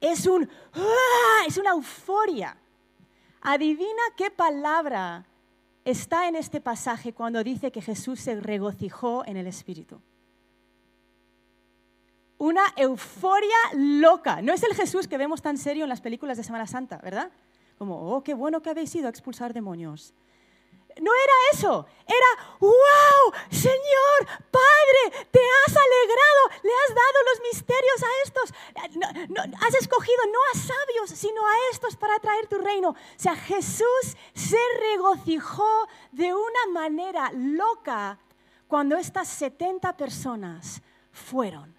Es, 0.00 0.24
un, 0.24 0.48
¡ah! 0.72 1.44
es 1.48 1.58
una 1.58 1.70
euforia. 1.70 2.56
Adivina 3.40 4.02
qué 4.16 4.30
palabra 4.30 5.26
está 5.84 6.28
en 6.28 6.36
este 6.36 6.60
pasaje 6.60 7.12
cuando 7.12 7.42
dice 7.42 7.72
que 7.72 7.82
Jesús 7.82 8.20
se 8.20 8.40
regocijó 8.40 9.24
en 9.26 9.36
el 9.36 9.48
Espíritu. 9.48 10.00
Una 12.38 12.62
euforia 12.76 13.56
loca. 13.74 14.42
No 14.42 14.52
es 14.52 14.62
el 14.62 14.74
Jesús 14.74 15.08
que 15.08 15.18
vemos 15.18 15.42
tan 15.42 15.58
serio 15.58 15.82
en 15.82 15.88
las 15.88 16.00
películas 16.00 16.36
de 16.36 16.44
Semana 16.44 16.68
Santa, 16.68 17.00
¿verdad? 17.02 17.32
Como, 17.78 18.14
oh, 18.14 18.22
qué 18.22 18.34
bueno 18.34 18.62
que 18.62 18.70
habéis 18.70 18.94
ido 18.94 19.06
a 19.06 19.10
expulsar 19.10 19.52
demonios. 19.52 20.14
No 20.98 21.10
era 21.12 21.32
eso, 21.52 21.86
era, 22.06 22.56
wow, 22.58 23.32
Señor, 23.50 24.40
Padre, 24.50 25.26
te 25.30 25.40
has 25.40 25.76
alegrado, 25.76 26.62
le 26.62 26.70
has 26.72 26.94
dado 26.94 27.18
los 27.30 27.40
misterios 27.52 28.02
a 28.02 28.22
estos, 28.24 28.54
has 29.60 29.74
escogido 29.74 30.24
no 30.32 30.38
a 30.54 30.58
sabios, 30.58 31.10
sino 31.10 31.46
a 31.46 31.52
estos 31.70 31.96
para 31.96 32.18
traer 32.18 32.46
tu 32.46 32.56
reino. 32.56 32.90
O 32.90 32.96
sea, 33.16 33.36
Jesús 33.36 34.16
se 34.32 34.56
regocijó 34.80 35.86
de 36.12 36.32
una 36.32 36.72
manera 36.72 37.30
loca 37.34 38.18
cuando 38.66 38.96
estas 38.96 39.28
70 39.28 39.98
personas 39.98 40.80
fueron 41.12 41.78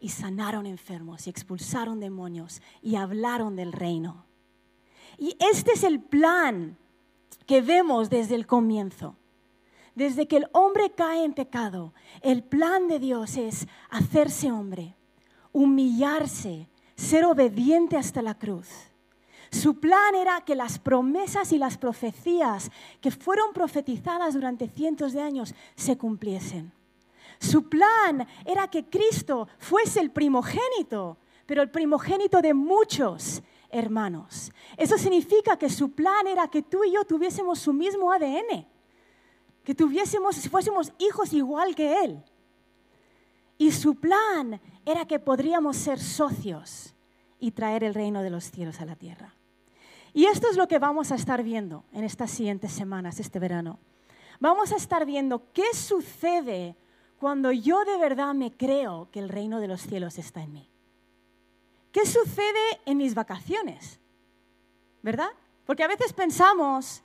y 0.00 0.08
sanaron 0.08 0.66
enfermos 0.66 1.28
y 1.28 1.30
expulsaron 1.30 2.00
demonios 2.00 2.60
y 2.82 2.96
hablaron 2.96 3.54
del 3.54 3.72
reino. 3.72 4.25
Y 5.18 5.36
este 5.38 5.72
es 5.72 5.84
el 5.84 6.00
plan 6.00 6.76
que 7.46 7.60
vemos 7.60 8.10
desde 8.10 8.34
el 8.34 8.46
comienzo. 8.46 9.16
Desde 9.94 10.28
que 10.28 10.36
el 10.36 10.48
hombre 10.52 10.90
cae 10.90 11.24
en 11.24 11.32
pecado, 11.32 11.94
el 12.20 12.42
plan 12.42 12.86
de 12.86 12.98
Dios 12.98 13.36
es 13.36 13.66
hacerse 13.88 14.52
hombre, 14.52 14.94
humillarse, 15.52 16.68
ser 16.96 17.24
obediente 17.24 17.96
hasta 17.96 18.20
la 18.20 18.34
cruz. 18.34 18.68
Su 19.50 19.80
plan 19.80 20.14
era 20.14 20.42
que 20.42 20.54
las 20.54 20.78
promesas 20.78 21.52
y 21.52 21.58
las 21.58 21.78
profecías 21.78 22.70
que 23.00 23.10
fueron 23.10 23.54
profetizadas 23.54 24.34
durante 24.34 24.68
cientos 24.68 25.14
de 25.14 25.22
años 25.22 25.54
se 25.76 25.96
cumpliesen. 25.96 26.72
Su 27.38 27.68
plan 27.68 28.26
era 28.44 28.68
que 28.68 28.84
Cristo 28.84 29.48
fuese 29.58 30.00
el 30.00 30.10
primogénito, 30.10 31.16
pero 31.46 31.62
el 31.62 31.70
primogénito 31.70 32.42
de 32.42 32.52
muchos 32.52 33.42
hermanos. 33.70 34.52
Eso 34.76 34.98
significa 34.98 35.56
que 35.56 35.68
su 35.68 35.92
plan 35.92 36.26
era 36.26 36.48
que 36.48 36.62
tú 36.62 36.84
y 36.84 36.92
yo 36.92 37.04
tuviésemos 37.04 37.58
su 37.58 37.72
mismo 37.72 38.12
ADN, 38.12 38.66
que 39.64 39.74
tuviésemos, 39.74 40.36
si 40.36 40.48
fuésemos 40.48 40.92
hijos 40.98 41.32
igual 41.32 41.74
que 41.74 42.04
Él. 42.04 42.22
Y 43.58 43.72
su 43.72 43.94
plan 43.94 44.60
era 44.84 45.06
que 45.06 45.18
podríamos 45.18 45.76
ser 45.76 45.98
socios 45.98 46.94
y 47.38 47.50
traer 47.50 47.84
el 47.84 47.94
reino 47.94 48.22
de 48.22 48.30
los 48.30 48.50
cielos 48.50 48.80
a 48.80 48.86
la 48.86 48.96
tierra. 48.96 49.34
Y 50.12 50.26
esto 50.26 50.48
es 50.48 50.56
lo 50.56 50.68
que 50.68 50.78
vamos 50.78 51.12
a 51.12 51.16
estar 51.16 51.42
viendo 51.42 51.84
en 51.92 52.04
estas 52.04 52.30
siguientes 52.30 52.72
semanas, 52.72 53.20
este 53.20 53.38
verano. 53.38 53.78
Vamos 54.40 54.72
a 54.72 54.76
estar 54.76 55.04
viendo 55.04 55.52
qué 55.52 55.74
sucede 55.74 56.76
cuando 57.18 57.52
yo 57.52 57.84
de 57.84 57.98
verdad 57.98 58.34
me 58.34 58.52
creo 58.56 59.08
que 59.10 59.20
el 59.20 59.28
reino 59.28 59.60
de 59.60 59.68
los 59.68 59.82
cielos 59.82 60.18
está 60.18 60.42
en 60.42 60.52
mí. 60.52 60.70
¿Qué 61.96 62.04
sucede 62.04 62.82
en 62.84 62.98
mis 62.98 63.14
vacaciones? 63.14 63.98
¿Verdad? 65.00 65.30
Porque 65.64 65.82
a 65.82 65.88
veces 65.88 66.12
pensamos 66.12 67.02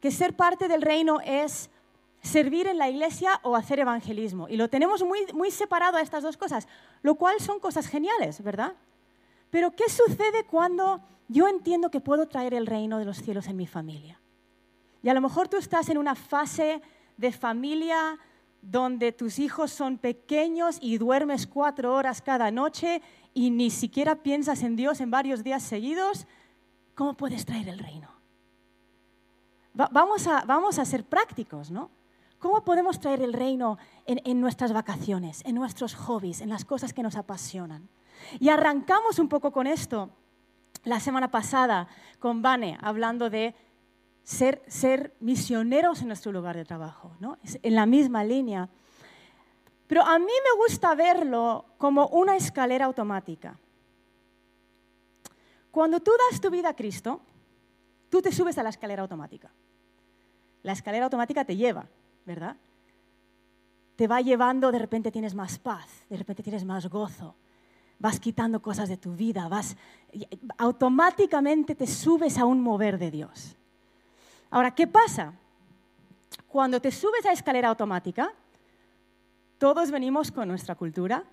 que 0.00 0.10
ser 0.10 0.34
parte 0.34 0.68
del 0.68 0.80
reino 0.80 1.20
es 1.20 1.68
servir 2.22 2.66
en 2.66 2.78
la 2.78 2.88
iglesia 2.88 3.38
o 3.42 3.54
hacer 3.56 3.78
evangelismo. 3.78 4.48
Y 4.48 4.56
lo 4.56 4.70
tenemos 4.70 5.02
muy, 5.02 5.26
muy 5.34 5.50
separado 5.50 5.98
a 5.98 6.00
estas 6.00 6.22
dos 6.22 6.38
cosas, 6.38 6.66
lo 7.02 7.16
cual 7.16 7.40
son 7.40 7.60
cosas 7.60 7.88
geniales, 7.88 8.42
¿verdad? 8.42 8.72
Pero 9.50 9.72
¿qué 9.72 9.90
sucede 9.90 10.44
cuando 10.46 11.02
yo 11.28 11.46
entiendo 11.46 11.90
que 11.90 12.00
puedo 12.00 12.26
traer 12.26 12.54
el 12.54 12.66
reino 12.66 12.98
de 12.98 13.04
los 13.04 13.18
cielos 13.18 13.48
en 13.48 13.58
mi 13.58 13.66
familia? 13.66 14.18
Y 15.02 15.10
a 15.10 15.14
lo 15.14 15.20
mejor 15.20 15.48
tú 15.48 15.58
estás 15.58 15.90
en 15.90 15.98
una 15.98 16.14
fase 16.14 16.80
de 17.18 17.32
familia 17.32 18.18
donde 18.62 19.12
tus 19.12 19.38
hijos 19.38 19.70
son 19.70 19.98
pequeños 19.98 20.78
y 20.80 20.98
duermes 20.98 21.46
cuatro 21.46 21.94
horas 21.94 22.22
cada 22.22 22.50
noche 22.50 23.02
y 23.34 23.50
ni 23.50 23.70
siquiera 23.70 24.16
piensas 24.16 24.62
en 24.62 24.76
Dios 24.76 25.00
en 25.00 25.10
varios 25.10 25.44
días 25.44 25.62
seguidos, 25.62 26.26
¿cómo 26.94 27.14
puedes 27.14 27.44
traer 27.46 27.68
el 27.68 27.78
reino? 27.78 28.08
vamos, 29.72 30.26
a, 30.26 30.44
vamos 30.44 30.78
a 30.78 30.84
ser 30.84 31.04
prácticos, 31.04 31.70
¿no? 31.70 31.90
¿Cómo 32.38 32.64
podemos 32.64 33.00
traer 33.00 33.22
el 33.22 33.32
reino 33.32 33.78
en, 34.06 34.20
en, 34.24 34.40
nuestras 34.40 34.72
vacaciones, 34.72 35.42
en 35.44 35.54
nuestros 35.54 35.94
hobbies, 35.94 36.40
en 36.40 36.48
las 36.48 36.64
cosas 36.64 36.92
que 36.92 37.02
nos 37.02 37.16
apasionan? 37.16 37.88
Y 38.38 38.48
arrancamos 38.48 39.18
un 39.18 39.28
poco 39.28 39.52
con 39.52 39.66
esto 39.66 40.10
la 40.84 41.00
semana 41.00 41.30
pasada 41.30 41.88
con 42.18 42.42
Vane, 42.42 42.78
hablando 42.80 43.30
de 43.30 43.54
ser, 44.22 44.62
ser 44.66 45.14
misioneros 45.20 46.00
en 46.00 46.08
nuestro 46.08 46.32
lugar 46.32 46.56
de 46.56 46.64
trabajo, 46.64 47.12
¿no? 47.20 47.38
en 47.44 47.74
la 47.74 47.86
misma 47.86 48.24
línea. 48.24 48.68
Pero 49.90 50.04
a 50.04 50.20
mí 50.20 50.24
me 50.24 50.62
gusta 50.62 50.94
verlo 50.94 51.64
como 51.76 52.06
una 52.10 52.36
escalera 52.36 52.84
automática. 52.84 53.58
Cuando 55.72 55.98
tú 55.98 56.12
das 56.30 56.40
tu 56.40 56.48
vida 56.48 56.68
a 56.68 56.76
Cristo, 56.76 57.20
tú 58.08 58.22
te 58.22 58.30
subes 58.30 58.56
a 58.58 58.62
la 58.62 58.68
escalera 58.68 59.02
automática. 59.02 59.50
La 60.62 60.74
escalera 60.74 61.06
automática 61.06 61.44
te 61.44 61.56
lleva, 61.56 61.88
¿verdad? 62.24 62.56
Te 63.96 64.06
va 64.06 64.20
llevando, 64.20 64.70
de 64.70 64.78
repente 64.78 65.10
tienes 65.10 65.34
más 65.34 65.58
paz, 65.58 65.88
de 66.08 66.18
repente 66.18 66.44
tienes 66.44 66.64
más 66.64 66.88
gozo, 66.88 67.34
vas 67.98 68.20
quitando 68.20 68.62
cosas 68.62 68.88
de 68.88 68.96
tu 68.96 69.16
vida, 69.16 69.48
vas 69.48 69.76
automáticamente 70.56 71.74
te 71.74 71.88
subes 71.88 72.38
a 72.38 72.44
un 72.44 72.60
mover 72.60 72.96
de 72.96 73.10
Dios. 73.10 73.56
Ahora, 74.50 74.72
¿qué 74.72 74.86
pasa? 74.86 75.32
Cuando 76.46 76.80
te 76.80 76.92
subes 76.92 77.26
a 77.26 77.32
escalera 77.32 77.70
automática, 77.70 78.32
todos 79.60 79.90
venimos 79.90 80.32
con 80.32 80.48
nuestra 80.48 80.74
cultura, 80.74 81.24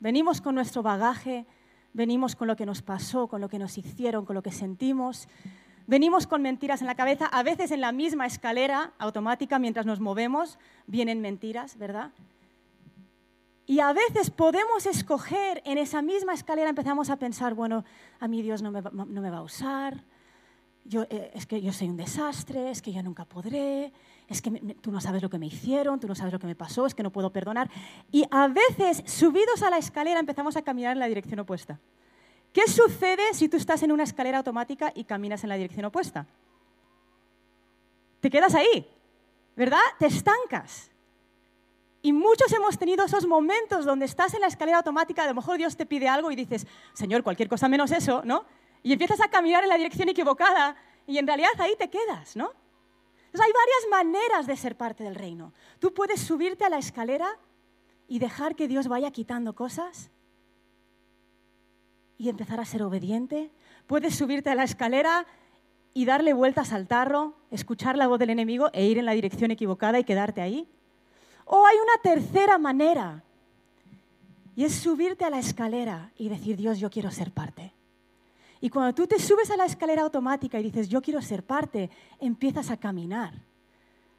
venimos 0.00 0.40
con 0.40 0.56
nuestro 0.56 0.82
bagaje, 0.82 1.46
venimos 1.92 2.34
con 2.34 2.48
lo 2.48 2.56
que 2.56 2.66
nos 2.66 2.82
pasó, 2.82 3.28
con 3.28 3.40
lo 3.40 3.48
que 3.48 3.60
nos 3.60 3.78
hicieron, 3.78 4.24
con 4.24 4.34
lo 4.34 4.42
que 4.42 4.50
sentimos, 4.50 5.28
venimos 5.86 6.26
con 6.26 6.42
mentiras 6.42 6.80
en 6.80 6.88
la 6.88 6.96
cabeza, 6.96 7.26
a 7.26 7.44
veces 7.44 7.70
en 7.70 7.80
la 7.80 7.92
misma 7.92 8.26
escalera 8.26 8.94
automática 8.98 9.60
mientras 9.60 9.86
nos 9.86 10.00
movemos 10.00 10.58
vienen 10.88 11.20
mentiras, 11.20 11.78
¿verdad? 11.78 12.10
Y 13.64 13.78
a 13.78 13.92
veces 13.92 14.32
podemos 14.32 14.86
escoger 14.86 15.62
en 15.64 15.78
esa 15.78 16.02
misma 16.02 16.34
escalera, 16.34 16.68
empezamos 16.68 17.10
a 17.10 17.16
pensar, 17.16 17.54
bueno, 17.54 17.84
a 18.18 18.26
mí 18.26 18.42
Dios 18.42 18.60
no 18.60 18.72
me, 18.72 18.80
va 19.30 19.38
a 19.38 19.42
usar, 19.42 20.02
yo, 20.84 21.04
eh, 21.04 21.30
es 21.32 21.46
que 21.46 21.62
yo 21.62 21.72
soy 21.72 21.90
un 21.90 21.96
desastre, 21.96 22.72
es 22.72 22.82
que 22.82 22.92
yo 22.92 23.04
nunca 23.04 23.24
podré, 23.24 23.92
es 24.32 24.42
que 24.42 24.50
tú 24.80 24.90
no 24.90 25.00
sabes 25.00 25.22
lo 25.22 25.30
que 25.30 25.38
me 25.38 25.46
hicieron, 25.46 26.00
tú 26.00 26.08
no 26.08 26.14
sabes 26.14 26.32
lo 26.32 26.38
que 26.38 26.46
me 26.46 26.54
pasó, 26.54 26.86
es 26.86 26.94
que 26.94 27.02
no 27.02 27.10
puedo 27.10 27.30
perdonar. 27.30 27.70
Y 28.10 28.24
a 28.30 28.48
veces, 28.48 29.02
subidos 29.06 29.62
a 29.62 29.70
la 29.70 29.78
escalera, 29.78 30.18
empezamos 30.18 30.56
a 30.56 30.62
caminar 30.62 30.92
en 30.92 30.98
la 30.98 31.06
dirección 31.06 31.38
opuesta. 31.38 31.78
¿Qué 32.52 32.66
sucede 32.68 33.22
si 33.32 33.48
tú 33.48 33.56
estás 33.56 33.82
en 33.82 33.92
una 33.92 34.02
escalera 34.02 34.38
automática 34.38 34.92
y 34.94 35.04
caminas 35.04 35.42
en 35.42 35.48
la 35.48 35.56
dirección 35.56 35.84
opuesta? 35.84 36.26
Te 38.20 38.30
quedas 38.30 38.54
ahí, 38.54 38.86
¿verdad? 39.56 39.80
Te 39.98 40.06
estancas. 40.06 40.90
Y 42.02 42.12
muchos 42.12 42.52
hemos 42.52 42.78
tenido 42.78 43.04
esos 43.04 43.26
momentos 43.26 43.84
donde 43.84 44.06
estás 44.06 44.34
en 44.34 44.40
la 44.40 44.48
escalera 44.48 44.78
automática, 44.78 45.22
a 45.22 45.28
lo 45.28 45.34
mejor 45.34 45.56
Dios 45.56 45.76
te 45.76 45.86
pide 45.86 46.08
algo 46.08 46.30
y 46.30 46.36
dices, 46.36 46.66
Señor, 46.94 47.22
cualquier 47.22 47.48
cosa 47.48 47.68
menos 47.68 47.90
eso, 47.92 48.22
¿no? 48.24 48.44
Y 48.82 48.92
empiezas 48.92 49.20
a 49.20 49.28
caminar 49.28 49.62
en 49.62 49.68
la 49.68 49.76
dirección 49.76 50.08
equivocada 50.08 50.76
y 51.06 51.18
en 51.18 51.26
realidad 51.26 51.50
ahí 51.58 51.74
te 51.78 51.88
quedas, 51.88 52.34
¿no? 52.34 52.61
Entonces 53.32 53.46
hay 53.46 53.52
varias 53.52 54.04
maneras 54.04 54.46
de 54.46 54.56
ser 54.58 54.76
parte 54.76 55.04
del 55.04 55.14
reino. 55.14 55.54
Tú 55.78 55.94
puedes 55.94 56.20
subirte 56.20 56.66
a 56.66 56.68
la 56.68 56.76
escalera 56.76 57.38
y 58.06 58.18
dejar 58.18 58.54
que 58.54 58.68
Dios 58.68 58.88
vaya 58.88 59.10
quitando 59.10 59.54
cosas 59.54 60.10
y 62.18 62.28
empezar 62.28 62.60
a 62.60 62.66
ser 62.66 62.82
obediente. 62.82 63.50
Puedes 63.86 64.16
subirte 64.16 64.50
a 64.50 64.54
la 64.54 64.64
escalera 64.64 65.26
y 65.94 66.04
darle 66.04 66.34
vueltas 66.34 66.74
al 66.74 66.86
tarro, 66.86 67.34
escuchar 67.50 67.96
la 67.96 68.06
voz 68.06 68.18
del 68.18 68.28
enemigo 68.28 68.68
e 68.74 68.84
ir 68.84 68.98
en 68.98 69.06
la 69.06 69.12
dirección 69.12 69.50
equivocada 69.50 69.98
y 69.98 70.04
quedarte 70.04 70.42
ahí. 70.42 70.68
O 71.46 71.64
hay 71.64 71.76
una 71.78 72.02
tercera 72.02 72.58
manera 72.58 73.24
y 74.54 74.64
es 74.64 74.74
subirte 74.74 75.24
a 75.24 75.30
la 75.30 75.38
escalera 75.38 76.12
y 76.18 76.28
decir, 76.28 76.58
Dios, 76.58 76.78
yo 76.78 76.90
quiero 76.90 77.10
ser 77.10 77.32
parte. 77.32 77.72
Y 78.62 78.70
cuando 78.70 78.94
tú 78.94 79.08
te 79.08 79.18
subes 79.18 79.50
a 79.50 79.56
la 79.56 79.64
escalera 79.64 80.02
automática 80.02 80.60
y 80.60 80.62
dices, 80.62 80.88
yo 80.88 81.02
quiero 81.02 81.20
ser 81.20 81.44
parte, 81.44 81.90
empiezas 82.20 82.70
a 82.70 82.76
caminar. 82.76 83.34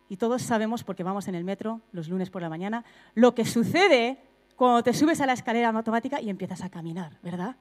Y 0.09 0.17
todos 0.17 0.41
sabemos, 0.41 0.83
porque 0.83 1.01
vamos 1.01 1.29
en 1.29 1.35
el 1.35 1.45
metro 1.45 1.79
los 1.93 2.09
lunes 2.09 2.29
por 2.29 2.41
la 2.41 2.50
mañana, 2.50 2.83
lo 3.15 3.33
que 3.33 3.45
sucede 3.45 4.19
cuando 4.57 4.83
te 4.83 4.93
subes 4.93 5.21
a 5.21 5.25
la 5.25 5.31
escalera 5.31 5.69
automática 5.69 6.19
y 6.19 6.29
empiezas 6.29 6.62
a 6.62 6.69
caminar, 6.69 7.17
¿verdad? 7.23 7.55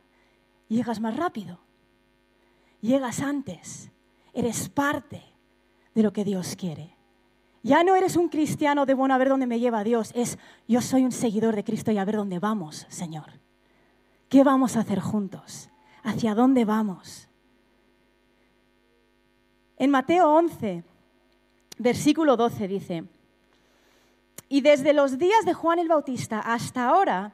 Llegas 0.67 0.99
más 0.99 1.17
rápido, 1.17 1.61
llegas 2.81 3.21
antes, 3.21 3.93
eres 4.35 4.69
parte 4.69 5.23
de 5.95 6.03
lo 6.03 6.13
que 6.13 6.25
Dios 6.25 6.57
quiere. 6.57 6.97
Ya 7.63 7.85
no 7.85 7.95
eres 7.95 8.17
un 8.17 8.29
cristiano 8.29 8.87
de, 8.87 8.95
bueno, 8.95 9.15
a 9.15 9.19
ver 9.19 9.29
dónde 9.29 9.47
me 9.47 9.61
lleva 9.61 9.85
Dios, 9.85 10.11
es 10.17 10.37
yo 10.67 10.81
soy 10.81 11.05
un 11.05 11.13
seguidor 11.13 11.55
de 11.55 11.63
Cristo 11.63 11.93
y 11.93 11.99
a 11.99 12.05
ver 12.05 12.17
dónde 12.17 12.41
vamos, 12.41 12.87
Señor. 12.89 13.39
¿Qué 14.29 14.43
vamos 14.43 14.77
a 14.77 14.81
hacer 14.81 14.99
juntos? 14.99 15.69
Hacia 16.03 16.35
dónde 16.35 16.65
vamos. 16.65 17.29
En 19.77 19.91
Mateo 19.91 20.29
11, 20.29 20.85
versículo 21.79 22.37
12 22.37 22.69
dice, 22.69 23.05
y 24.49 24.61
desde 24.61 24.93
los 24.93 25.19
días 25.19 25.45
de 25.45 25.55
Juan 25.55 25.79
el 25.79 25.89
Bautista 25.89 26.39
hasta 26.39 26.87
ahora, 26.87 27.33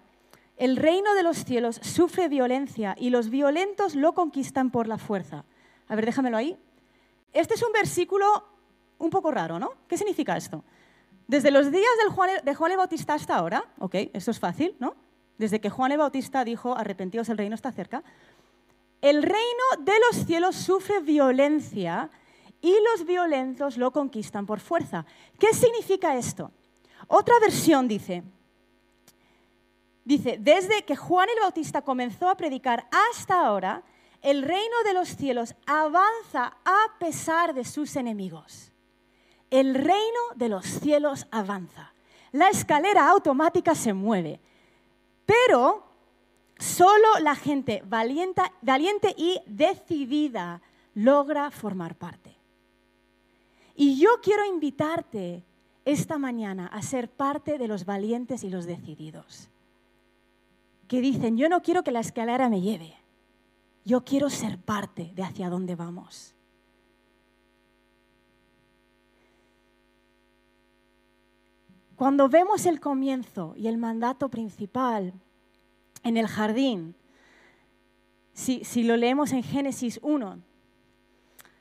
el 0.57 0.77
reino 0.77 1.15
de 1.15 1.23
los 1.23 1.45
cielos 1.45 1.81
sufre 1.83 2.29
violencia 2.29 2.95
y 2.99 3.11
los 3.11 3.29
violentos 3.29 3.95
lo 3.95 4.13
conquistan 4.15 4.71
por 4.71 4.87
la 4.87 4.99
fuerza. 4.99 5.45
A 5.89 5.95
ver, 5.95 6.07
déjamelo 6.07 6.37
ahí. 6.37 6.57
Este 7.33 7.55
es 7.55 7.63
un 7.63 7.73
versículo 7.73 8.45
un 8.99 9.11
poco 9.11 9.31
raro, 9.31 9.59
¿no? 9.59 9.73
¿Qué 9.87 9.97
significa 9.97 10.37
esto? 10.37 10.65
Desde 11.27 11.51
los 11.51 11.71
días 11.71 11.85
de 12.45 12.55
Juan 12.55 12.71
el 12.71 12.77
Bautista 12.79 13.15
hasta 13.15 13.37
ahora, 13.37 13.65
ok, 13.79 13.95
esto 14.13 14.31
es 14.31 14.39
fácil, 14.39 14.77
¿no? 14.79 14.97
Desde 15.37 15.61
que 15.61 15.71
Juan 15.71 15.93
el 15.93 15.99
Bautista 15.99 16.45
dijo, 16.45 16.77
arrepentidos, 16.77 17.29
el 17.29 17.39
reino 17.39 17.55
está 17.55 17.71
cerca, 17.71 18.03
el 19.01 19.23
reino 19.23 19.65
de 19.81 19.93
los 20.01 20.27
cielos 20.27 20.57
sufre 20.57 21.01
violencia 21.01 22.11
y 22.61 22.75
los 22.91 23.07
violentos 23.07 23.77
lo 23.77 23.93
conquistan 23.93 24.47
por 24.47 24.61
fuerza. 24.61 25.07
¿Qué 25.39 25.53
significa 25.55 26.17
esto? 26.17 26.51
Otra 27.07 27.39
versión 27.39 27.87
dice, 27.87 28.23
dice, 30.05 30.39
desde 30.41 30.85
que 30.85 30.97
Juan 30.97 31.29
el 31.29 31.41
Bautista 31.41 31.83
comenzó 31.83 32.29
a 32.29 32.37
predicar 32.37 32.89
hasta 33.11 33.47
ahora, 33.47 33.83
el 34.21 34.43
reino 34.43 34.83
de 34.85 34.95
los 34.95 35.09
cielos 35.11 35.55
avanza 35.67 36.57
a 36.65 36.99
pesar 36.99 37.55
de 37.55 37.65
sus 37.65 37.95
enemigos. 37.95 38.73
El 39.51 39.75
reino 39.75 40.21
de 40.35 40.49
los 40.49 40.67
cielos 40.67 41.27
avanza. 41.31 41.95
La 42.33 42.49
escalera 42.49 43.09
automática 43.09 43.75
se 43.75 43.95
mueve, 43.95 44.41
pero 45.25 45.88
Solo 46.59 47.07
la 47.23 47.37
gente 47.37 47.83
valiente, 47.87 48.43
valiente 48.63 49.15
y 49.17 49.41
decidida 49.47 50.61
logra 50.95 51.51
formar 51.51 51.95
parte. 51.95 52.35
Y 53.77 54.01
yo 54.01 54.09
quiero 54.23 54.45
invitarte 54.45 55.45
esta 55.85 56.19
mañana 56.19 56.67
a 56.67 56.83
ser 56.83 57.09
parte 57.09 57.59
de 57.59 57.69
los 57.69 57.85
valientes 57.85 58.43
y 58.43 58.51
los 58.51 58.67
decididos. 58.67 59.49
Que 60.89 61.01
dicen, 61.01 61.37
yo 61.37 61.49
no 61.49 61.63
quiero 61.63 61.85
que 61.85 61.93
la 61.93 62.01
escalera 62.01 62.49
me 62.49 62.61
lleve, 62.61 62.95
yo 63.85 64.05
quiero 64.05 64.29
ser 64.29 64.59
parte 64.59 65.13
de 65.15 65.23
hacia 65.23 65.49
dónde 65.49 65.77
vamos. 65.77 66.35
Cuando 71.95 72.29
vemos 72.29 72.67
el 72.67 72.81
comienzo 72.81 73.55
y 73.57 73.69
el 73.69 73.77
mandato 73.77 74.29
principal 74.29 75.13
en 76.03 76.17
el 76.17 76.27
jardín, 76.27 76.95
si, 78.33 78.85
lo 78.85 78.97
leemos 78.97 79.33
en 79.33 79.43
Génesis 79.43 79.99
1, 80.03 80.39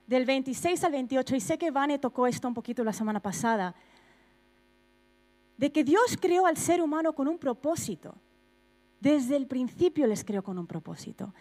del 0.06 0.26
26 0.26 0.84
al 0.84 0.91
28, 0.91 1.36
y 1.36 1.39
sé 1.39 1.58
que 1.58 1.71
Vane 1.71 1.97
tocó 1.97 2.28
esto 2.28 2.47
un 2.47 2.54
poquito 2.54 2.84
la 2.84 2.93
semana 2.93 3.19
pasada, 3.19 3.76
de 5.58 5.71
que 5.71 5.84
Dios 5.84 6.17
creó 6.21 6.45
al 6.45 6.56
ser 6.56 6.82
humano 6.82 7.13
con 7.13 7.28
un 7.28 7.39
propósito. 7.39 8.15
Desde 9.00 9.36
el 9.36 9.47
principio 9.47 10.06
les 10.06 10.23
creó 10.23 10.43
con 10.43 10.60
un 10.60 10.67
propósito. 10.67 11.34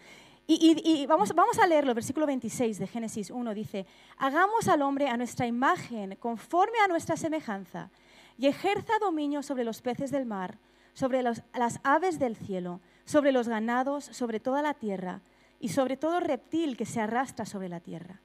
Y, 0.49 1.05
vamos, 1.07 1.35
vamos 1.35 1.59
a 1.59 1.67
leerlo, 1.67 1.93
versículo 1.93 2.25
26 2.25 2.79
de 2.79 2.87
Génesis 2.87 3.29
1 3.29 3.53
dice, 3.53 3.85
hagamos 4.17 4.67
al 4.69 4.81
hombre 4.81 5.09
a 5.09 5.17
nuestra 5.17 5.45
imagen, 5.45 6.15
conforme 6.15 6.79
a 6.79 6.87
nuestra 6.87 7.17
semejanza, 7.17 7.91
y 8.37 8.47
ejerza 8.47 8.93
dominio 8.99 9.43
sobre 9.43 9.65
los 9.65 9.81
peces 9.81 10.09
del 10.09 10.25
mar, 10.25 10.57
sobre 10.97 11.21
las 11.21 11.79
aves 11.83 12.17
del 12.17 12.35
cielo, 12.35 12.81
sobre 13.05 13.31
los 13.31 13.47
ganados, 13.47 14.03
sobre 14.03 14.39
toda 14.39 14.63
la 14.63 14.73
tierra 14.73 15.21
y 15.59 15.69
sobre 15.69 15.95
todo 15.95 16.19
reptil 16.19 16.75
que 16.75 16.87
se 16.87 16.99
arrastra 16.99 17.45
sobre 17.45 17.69
la 17.69 17.79
tierra. 17.79 18.19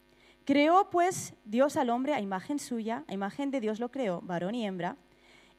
Creó 0.46 0.88
pues 0.88 1.34
Dios 1.44 1.76
al 1.76 1.90
hombre 1.90 2.14
a 2.14 2.20
imagen 2.22 2.58
suya, 2.58 3.04
a 3.08 3.12
imagen 3.12 3.50
de 3.50 3.60
Dios 3.60 3.78
lo 3.78 3.90
creó, 3.90 4.22
varón 4.22 4.54
y 4.54 4.64
hembra, 4.64 4.96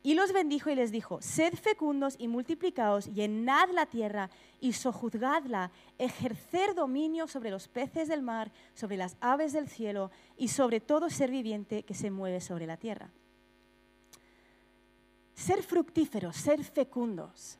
y 0.01 0.15
los 0.15 0.33
bendijo 0.33 0.71
y 0.71 0.75
les 0.75 0.91
dijo, 0.91 1.21
sed 1.21 1.53
fecundos 1.53 2.15
y 2.17 2.27
multiplicaos, 2.27 3.05
llenad 3.13 3.69
la 3.69 3.85
tierra 3.85 4.31
y 4.59 4.73
sojuzgadla, 4.73 5.69
ejercer 5.99 6.73
dominio 6.73 7.27
sobre 7.27 7.51
los 7.51 7.67
peces 7.67 8.07
del 8.07 8.23
mar, 8.23 8.51
sobre 8.73 8.97
las 8.97 9.17
aves 9.21 9.53
del 9.53 9.69
cielo 9.69 10.09
y 10.35 10.47
sobre 10.47 10.79
todo 10.79 11.11
ser 11.11 11.29
viviente 11.29 11.83
que 11.83 11.93
se 11.93 12.09
mueve 12.09 12.41
sobre 12.41 12.65
la 12.65 12.77
tierra 12.77 13.11
ser 15.33 15.63
fructíferos, 15.63 16.35
ser 16.35 16.63
fecundos. 16.63 17.57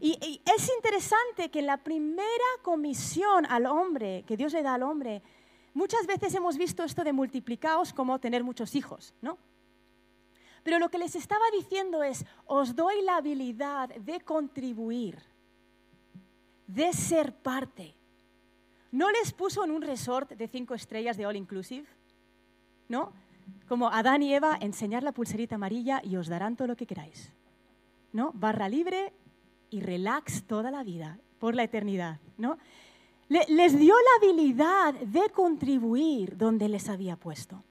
Y, 0.00 0.40
es 0.56 0.70
interesante 0.74 1.50
que 1.50 1.60
la 1.60 1.76
primera 1.76 2.50
comisión 2.62 3.44
al 3.46 3.66
hombre, 3.66 4.24
que 4.26 4.36
Dios 4.36 4.52
le 4.54 4.62
da 4.62 4.74
al 4.74 4.82
hombre, 4.82 5.22
muchas 5.74 6.06
veces 6.06 6.34
hemos 6.34 6.56
visto 6.56 6.82
esto 6.82 7.04
de 7.04 7.12
multiplicaos 7.12 7.92
como 7.92 8.18
tener 8.18 8.42
muchos 8.42 8.74
hijos, 8.74 9.14
¿no? 9.20 9.36
Pero 10.62 10.78
lo 10.78 10.88
que 10.88 10.98
les 10.98 11.14
estaba 11.14 11.44
diciendo 11.52 12.02
es, 12.02 12.24
os 12.46 12.74
doy 12.74 13.02
la 13.02 13.16
habilidad 13.16 13.88
de 13.90 14.20
contribuir, 14.20 15.18
de 16.66 16.92
ser 16.92 17.34
parte. 17.34 17.94
No 18.92 19.10
les 19.10 19.32
puso 19.32 19.64
en 19.64 19.70
un 19.70 19.82
resort 19.82 20.32
de 20.32 20.48
cinco 20.48 20.74
estrellas 20.74 21.16
de 21.16 21.26
all 21.26 21.36
inclusive, 21.36 21.86
¿no? 22.88 23.12
Como 23.68 23.88
Adán 23.88 24.22
y 24.22 24.34
Eva, 24.34 24.56
enseñar 24.60 25.02
la 25.02 25.12
pulserita 25.12 25.54
amarilla 25.54 26.00
y 26.04 26.16
os 26.16 26.28
darán 26.28 26.56
todo 26.56 26.68
lo 26.68 26.76
que 26.76 26.86
queráis. 26.86 27.32
¿No? 28.12 28.32
Barra 28.34 28.68
libre 28.68 29.12
y 29.70 29.80
relax 29.80 30.44
toda 30.44 30.70
la 30.70 30.82
vida, 30.82 31.18
por 31.38 31.54
la 31.54 31.62
eternidad. 31.62 32.18
¿no? 32.36 32.58
les 33.28 33.78
dio 33.78 33.94
la 33.94 34.26
habilidad 34.26 34.94
de 34.94 35.30
contribuir 35.30 36.36
donde 36.36 36.68
les 36.68 36.88
había 36.88 37.16
puesto. 37.16 37.62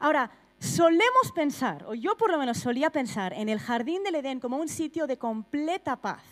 Ahora, 0.00 0.30
solemos 0.58 1.32
pensar, 1.34 1.84
o 1.86 1.94
yo 1.94 2.16
por 2.16 2.30
lo 2.30 2.38
menos 2.38 2.58
solía 2.58 2.88
pensar, 2.88 3.34
en 3.34 3.50
el 3.50 3.58
jardín 3.58 4.02
del 4.02 4.14
Edén 4.14 4.40
como 4.40 4.56
un 4.56 4.68
sitio 4.68 5.06
de 5.06 5.18
completa 5.18 5.96
paz. 5.96 6.22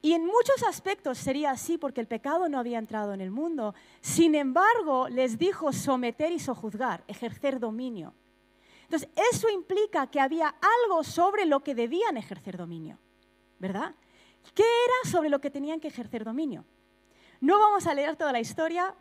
Y 0.00 0.12
en 0.12 0.24
muchos 0.24 0.62
aspectos 0.62 1.18
sería 1.18 1.50
así 1.50 1.76
porque 1.76 2.00
el 2.00 2.06
pecado 2.06 2.48
no 2.48 2.58
había 2.58 2.78
entrado 2.78 3.12
en 3.14 3.20
el 3.20 3.30
mundo. 3.30 3.74
Sin 4.00 4.34
embargo, 4.34 5.08
les 5.08 5.38
dijo 5.38 5.72
someter 5.72 6.30
y 6.30 6.38
sojuzgar, 6.38 7.02
ejercer 7.08 7.58
dominio. 7.58 8.14
Entonces, 8.84 9.08
eso 9.32 9.50
implica 9.50 10.06
que 10.06 10.20
había 10.20 10.54
algo 10.84 11.02
sobre 11.02 11.44
lo 11.46 11.60
que 11.60 11.74
debían 11.74 12.16
ejercer 12.16 12.56
dominio, 12.56 12.98
¿verdad? 13.58 13.94
¿Qué 14.54 14.62
era 14.62 15.10
sobre 15.10 15.28
lo 15.28 15.40
que 15.40 15.50
tenían 15.50 15.80
que 15.80 15.88
ejercer 15.88 16.24
dominio? 16.24 16.64
No 17.40 17.58
vamos 17.58 17.86
a 17.86 17.94
leer 17.94 18.16
toda 18.16 18.32
la 18.32 18.40
historia 18.40 18.94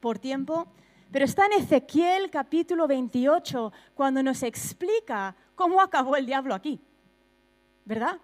por 0.00 0.18
tiempo, 0.18 0.66
pero 1.12 1.24
está 1.24 1.46
en 1.46 1.62
Ezequiel 1.62 2.30
capítulo 2.30 2.88
28 2.88 3.72
cuando 3.94 4.22
nos 4.22 4.42
explica 4.42 5.36
cómo 5.54 5.80
acabó 5.80 6.16
el 6.16 6.26
diablo 6.26 6.54
aquí, 6.54 6.80
¿verdad? 7.84 8.18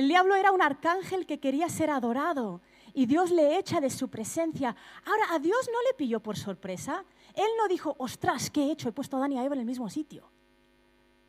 El 0.00 0.08
diablo 0.08 0.34
era 0.34 0.50
un 0.50 0.62
arcángel 0.62 1.26
que 1.26 1.40
quería 1.40 1.68
ser 1.68 1.90
adorado 1.90 2.62
y 2.94 3.04
Dios 3.04 3.30
le 3.30 3.58
echa 3.58 3.82
de 3.82 3.90
su 3.90 4.08
presencia. 4.08 4.74
Ahora, 5.04 5.24
a 5.32 5.38
Dios 5.38 5.68
no 5.70 5.78
le 5.82 5.92
pilló 5.92 6.20
por 6.20 6.38
sorpresa. 6.38 7.04
Él 7.34 7.50
no 7.58 7.68
dijo, 7.68 7.96
ostras, 7.98 8.48
¿qué 8.48 8.62
he 8.62 8.72
hecho? 8.72 8.88
He 8.88 8.92
puesto 8.92 9.16
a 9.16 9.18
Adán 9.18 9.32
y 9.32 9.38
a 9.38 9.44
Eva 9.44 9.56
en 9.56 9.60
el 9.60 9.66
mismo 9.66 9.90
sitio. 9.90 10.26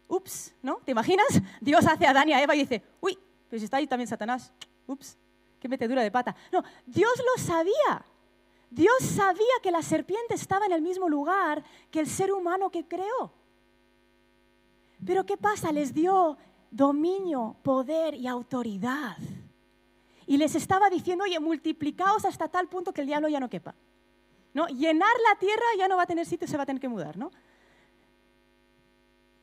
Ups, 0.07 0.55
¿no? 0.61 0.77
¿Te 0.85 0.91
imaginas? 0.91 1.27
Dios 1.59 1.85
hace 1.85 2.05
a 2.07 2.11
Adán 2.11 2.29
y 2.29 2.31
a 2.31 2.41
Eva 2.41 2.55
y 2.55 2.59
dice, 2.59 2.81
uy, 3.01 3.19
pues 3.49 3.61
está 3.61 3.75
ahí 3.75 3.87
también 3.87 4.07
Satanás. 4.07 4.53
Ups, 4.87 5.17
qué 5.59 5.67
metedura 5.67 6.01
de 6.01 6.09
pata. 6.09 6.33
No, 6.49 6.63
Dios 6.85 7.11
lo 7.17 7.43
sabía. 7.43 8.05
Dios 8.69 8.99
sabía 9.01 9.55
que 9.61 9.71
la 9.71 9.81
serpiente 9.81 10.35
estaba 10.35 10.65
en 10.65 10.71
el 10.71 10.81
mismo 10.81 11.09
lugar 11.09 11.61
que 11.91 11.99
el 11.99 12.07
ser 12.07 12.31
humano 12.31 12.69
que 12.69 12.87
creó. 12.87 13.33
Pero 15.05 15.25
¿qué 15.25 15.35
pasa? 15.35 15.73
Les 15.73 15.93
dio 15.93 16.37
dominio, 16.71 17.57
poder 17.61 18.15
y 18.15 18.27
autoridad. 18.27 19.17
Y 20.25 20.37
les 20.37 20.55
estaba 20.55 20.89
diciendo, 20.89 21.25
oye, 21.25 21.39
multiplicaos 21.39 22.25
hasta 22.25 22.47
tal 22.47 22.67
punto 22.69 22.93
que 22.93 23.01
el 23.01 23.07
diablo 23.07 23.27
ya 23.27 23.39
no 23.39 23.49
quepa. 23.49 23.75
¿No? 24.53 24.67
Llenar 24.67 25.13
la 25.29 25.37
tierra 25.37 25.65
ya 25.77 25.87
no 25.87 25.97
va 25.97 26.03
a 26.03 26.07
tener 26.07 26.25
sitio, 26.25 26.47
se 26.47 26.57
va 26.57 26.63
a 26.63 26.65
tener 26.65 26.81
que 26.81 26.89
mudar. 26.89 27.17
¿no? 27.17 27.31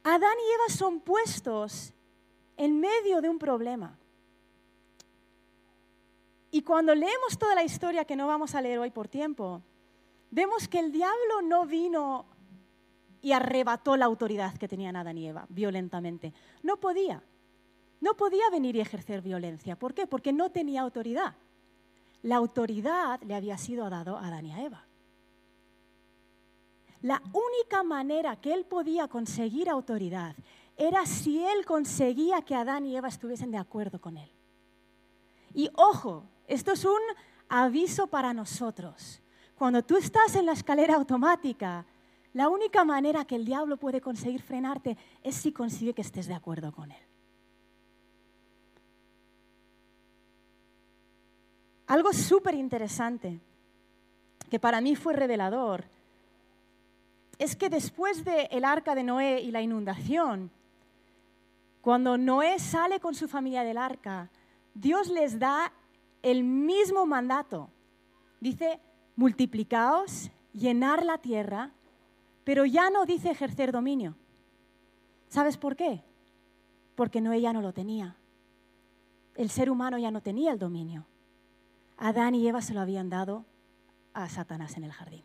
Adán 0.02 0.36
y 0.38 0.54
Eva 0.54 0.74
son 0.74 1.00
puestos 1.00 1.92
en 2.56 2.80
medio 2.80 3.20
de 3.20 3.28
un 3.28 3.38
problema. 3.38 3.98
Y 6.50 6.62
cuando 6.62 6.94
leemos 6.94 7.38
toda 7.38 7.54
la 7.54 7.62
historia, 7.62 8.06
que 8.06 8.16
no 8.16 8.26
vamos 8.26 8.54
a 8.54 8.62
leer 8.62 8.78
hoy 8.78 8.90
por 8.90 9.06
tiempo, 9.06 9.62
vemos 10.30 10.66
que 10.66 10.78
el 10.78 10.92
diablo 10.92 11.42
no 11.42 11.66
vino 11.66 12.26
y 13.22 13.32
arrebató 13.32 13.96
la 13.96 14.04
autoridad 14.04 14.56
que 14.56 14.68
tenían 14.68 14.96
Adán 14.96 15.18
y 15.18 15.28
Eva 15.28 15.46
violentamente. 15.48 16.32
No 16.62 16.78
podía. 16.78 17.22
No 18.00 18.14
podía 18.14 18.48
venir 18.50 18.76
y 18.76 18.80
ejercer 18.80 19.22
violencia. 19.22 19.76
¿Por 19.76 19.94
qué? 19.94 20.06
Porque 20.06 20.32
no 20.32 20.50
tenía 20.50 20.82
autoridad. 20.82 21.34
La 22.22 22.36
autoridad 22.36 23.20
le 23.22 23.34
había 23.34 23.58
sido 23.58 23.88
dado 23.90 24.16
a 24.16 24.28
Adán 24.28 24.46
y 24.46 24.52
a 24.52 24.62
Eva. 24.62 24.84
La 27.02 27.22
única 27.32 27.82
manera 27.82 28.36
que 28.36 28.52
él 28.52 28.64
podía 28.64 29.08
conseguir 29.08 29.68
autoridad 29.68 30.34
era 30.76 31.06
si 31.06 31.44
él 31.44 31.64
conseguía 31.64 32.42
que 32.42 32.54
Adán 32.54 32.86
y 32.86 32.96
Eva 32.96 33.08
estuviesen 33.08 33.50
de 33.50 33.58
acuerdo 33.58 34.00
con 34.00 34.16
él. 34.16 34.30
Y 35.54 35.70
ojo, 35.74 36.24
esto 36.46 36.72
es 36.72 36.84
un 36.84 37.00
aviso 37.48 38.06
para 38.06 38.32
nosotros. 38.32 39.20
Cuando 39.56 39.82
tú 39.82 39.96
estás 39.96 40.36
en 40.36 40.46
la 40.46 40.52
escalera 40.52 40.94
automática, 40.94 41.84
la 42.38 42.48
única 42.48 42.84
manera 42.84 43.24
que 43.24 43.34
el 43.34 43.44
diablo 43.44 43.78
puede 43.78 44.00
conseguir 44.00 44.42
frenarte 44.42 44.96
es 45.24 45.34
si 45.34 45.50
consigue 45.50 45.92
que 45.92 46.02
estés 46.02 46.28
de 46.28 46.34
acuerdo 46.34 46.70
con 46.70 46.92
él. 46.92 47.02
Algo 51.88 52.12
súper 52.12 52.54
interesante 52.54 53.40
que 54.48 54.60
para 54.60 54.80
mí 54.80 54.94
fue 54.94 55.14
revelador 55.14 55.86
es 57.40 57.56
que 57.56 57.68
después 57.68 58.24
del 58.24 58.64
arca 58.64 58.94
de 58.94 59.02
Noé 59.02 59.40
y 59.40 59.50
la 59.50 59.60
inundación, 59.60 60.52
cuando 61.80 62.16
Noé 62.16 62.60
sale 62.60 63.00
con 63.00 63.16
su 63.16 63.26
familia 63.26 63.64
del 63.64 63.78
arca, 63.78 64.30
Dios 64.74 65.08
les 65.08 65.40
da 65.40 65.72
el 66.22 66.44
mismo 66.44 67.04
mandato. 67.04 67.68
Dice, 68.38 68.78
multiplicaos, 69.16 70.30
llenar 70.52 71.04
la 71.04 71.18
tierra 71.18 71.72
pero 72.48 72.64
ya 72.64 72.88
no 72.88 73.04
dice 73.04 73.30
ejercer 73.30 73.72
dominio. 73.72 74.16
¿Sabes 75.28 75.58
por 75.58 75.76
qué? 75.76 76.02
Porque 76.94 77.20
Noé 77.20 77.42
ya 77.42 77.52
no 77.52 77.60
lo 77.60 77.74
tenía. 77.74 78.16
El 79.34 79.50
ser 79.50 79.68
humano 79.68 79.98
ya 79.98 80.10
no 80.10 80.22
tenía 80.22 80.52
el 80.52 80.58
dominio. 80.58 81.04
Adán 81.98 82.34
y 82.34 82.48
Eva 82.48 82.62
se 82.62 82.72
lo 82.72 82.80
habían 82.80 83.10
dado 83.10 83.44
a 84.14 84.30
Satanás 84.30 84.78
en 84.78 84.84
el 84.84 84.92
jardín. 84.92 85.24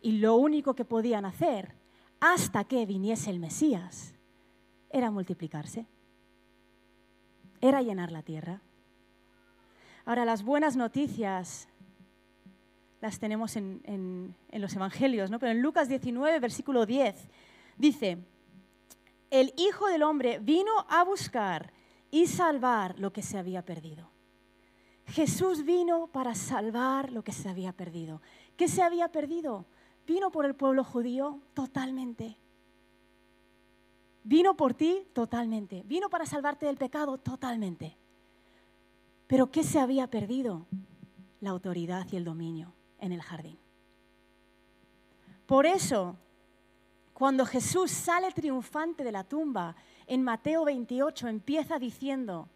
Y 0.00 0.20
lo 0.20 0.36
único 0.36 0.74
que 0.74 0.84
podían 0.84 1.24
hacer 1.24 1.74
hasta 2.20 2.62
que 2.62 2.86
viniese 2.86 3.30
el 3.30 3.40
Mesías 3.40 4.14
era 4.90 5.10
multiplicarse, 5.10 5.88
era 7.60 7.82
llenar 7.82 8.12
la 8.12 8.22
tierra. 8.22 8.62
Ahora, 10.04 10.24
las 10.24 10.44
buenas 10.44 10.76
noticias 10.76 11.68
las 13.00 13.18
tenemos 13.18 13.56
en, 13.56 14.34
los 14.52 14.74
Evangelios, 14.74 15.30
¿no? 15.30 15.38
pero 15.38 15.52
en 15.52 15.62
Lucas 15.62 15.88
19, 15.88 16.40
versículo 16.40 16.86
10, 16.86 17.14
dice, 17.76 18.18
el 19.30 19.52
Hijo 19.56 19.86
del 19.88 20.02
Hombre 20.02 20.38
vino 20.40 20.72
a 20.88 21.04
buscar 21.04 21.72
y 22.10 22.26
salvar 22.26 22.98
lo 22.98 23.12
que 23.12 23.22
se 23.22 23.38
había 23.38 23.62
perdido. 23.62 24.10
Jesús 25.06 25.64
vino 25.64 26.08
para 26.08 26.34
salvar 26.34 27.12
lo 27.12 27.22
que 27.22 27.32
se 27.32 27.48
había 27.48 27.72
perdido. 27.72 28.20
¿Qué 28.56 28.68
se 28.68 28.82
había 28.82 29.08
perdido? 29.08 29.64
Vino 30.06 30.30
por 30.30 30.44
el 30.44 30.54
pueblo 30.54 30.84
judío 30.84 31.40
totalmente. 31.54 32.36
Vino 34.24 34.54
por 34.54 34.74
ti 34.74 35.06
totalmente. 35.14 35.82
Vino 35.86 36.10
para 36.10 36.26
salvarte 36.26 36.66
del 36.66 36.76
pecado 36.76 37.16
totalmente. 37.16 37.96
Pero 39.26 39.50
¿qué 39.50 39.62
se 39.62 39.78
había 39.78 40.08
perdido? 40.08 40.66
La 41.40 41.50
autoridad 41.50 42.06
y 42.10 42.16
el 42.16 42.24
dominio 42.24 42.74
en 42.98 43.12
el 43.12 43.22
jardín. 43.22 43.58
Por 45.46 45.66
eso, 45.66 46.16
cuando 47.14 47.46
Jesús 47.46 47.90
sale 47.90 48.30
triunfante 48.32 49.02
de 49.02 49.12
la 49.12 49.24
tumba, 49.24 49.74
en 50.06 50.22
Mateo 50.22 50.64
28 50.64 51.28
empieza 51.28 51.78
diciendo, 51.78 52.48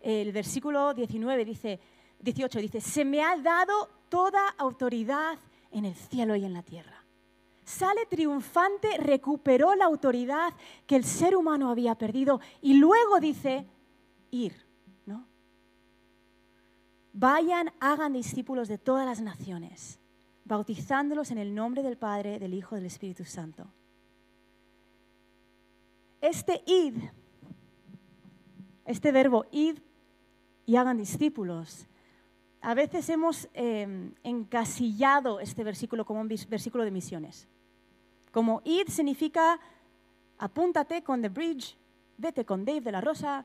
el 0.00 0.32
versículo 0.32 0.92
19 0.94 1.44
dice, 1.44 1.80
18 2.20 2.58
dice, 2.58 2.80
se 2.80 3.04
me 3.04 3.22
ha 3.22 3.36
dado 3.36 3.88
toda 4.08 4.48
autoridad 4.58 5.38
en 5.70 5.84
el 5.84 5.94
cielo 5.94 6.36
y 6.36 6.44
en 6.44 6.52
la 6.52 6.62
tierra. 6.62 7.04
Sale 7.64 8.04
triunfante, 8.06 8.98
recuperó 8.98 9.74
la 9.74 9.86
autoridad 9.86 10.52
que 10.86 10.96
el 10.96 11.04
ser 11.04 11.34
humano 11.34 11.70
había 11.70 11.94
perdido 11.94 12.40
y 12.60 12.74
luego 12.74 13.20
dice, 13.20 13.66
ir. 14.30 14.63
Vayan, 17.16 17.70
hagan 17.78 18.12
discípulos 18.12 18.66
de 18.66 18.76
todas 18.76 19.06
las 19.06 19.20
naciones, 19.20 20.00
bautizándolos 20.44 21.30
en 21.30 21.38
el 21.38 21.54
nombre 21.54 21.84
del 21.84 21.96
Padre, 21.96 22.40
del 22.40 22.54
Hijo 22.54 22.74
del 22.74 22.86
Espíritu 22.86 23.24
Santo. 23.24 23.68
Este 26.20 26.64
id, 26.66 26.96
este 28.84 29.12
verbo 29.12 29.46
id 29.52 29.78
y 30.66 30.74
hagan 30.74 30.96
discípulos, 30.96 31.86
a 32.60 32.74
veces 32.74 33.08
hemos 33.08 33.48
em, 33.54 34.12
encasillado 34.24 35.38
este 35.38 35.62
versículo 35.62 36.04
como 36.04 36.20
un 36.20 36.28
versículo 36.28 36.82
de 36.82 36.90
misiones. 36.90 37.46
Como 38.32 38.60
id 38.64 38.88
significa 38.88 39.60
apúntate 40.36 41.04
con 41.04 41.22
The 41.22 41.28
Bridge, 41.28 41.76
vete 42.18 42.44
con 42.44 42.64
Dave 42.64 42.80
de 42.80 42.90
la 42.90 43.00
Rosa, 43.00 43.44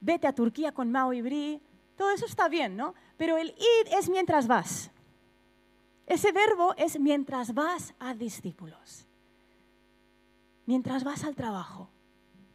vete 0.00 0.28
a 0.28 0.34
Turquía 0.34 0.70
con 0.70 0.92
Mao 0.92 1.12
y 1.12 1.20
Bri, 1.20 1.60
todo 2.00 2.12
eso 2.12 2.24
está 2.24 2.48
bien, 2.48 2.78
¿no? 2.78 2.94
Pero 3.18 3.36
el 3.36 3.48
ir 3.48 3.94
es 3.94 4.08
mientras 4.08 4.46
vas. 4.46 4.90
Ese 6.06 6.32
verbo 6.32 6.74
es 6.78 6.98
mientras 6.98 7.52
vas 7.52 7.92
a 7.98 8.14
discípulos. 8.14 9.04
Mientras 10.64 11.04
vas 11.04 11.24
al 11.24 11.34
trabajo, 11.34 11.90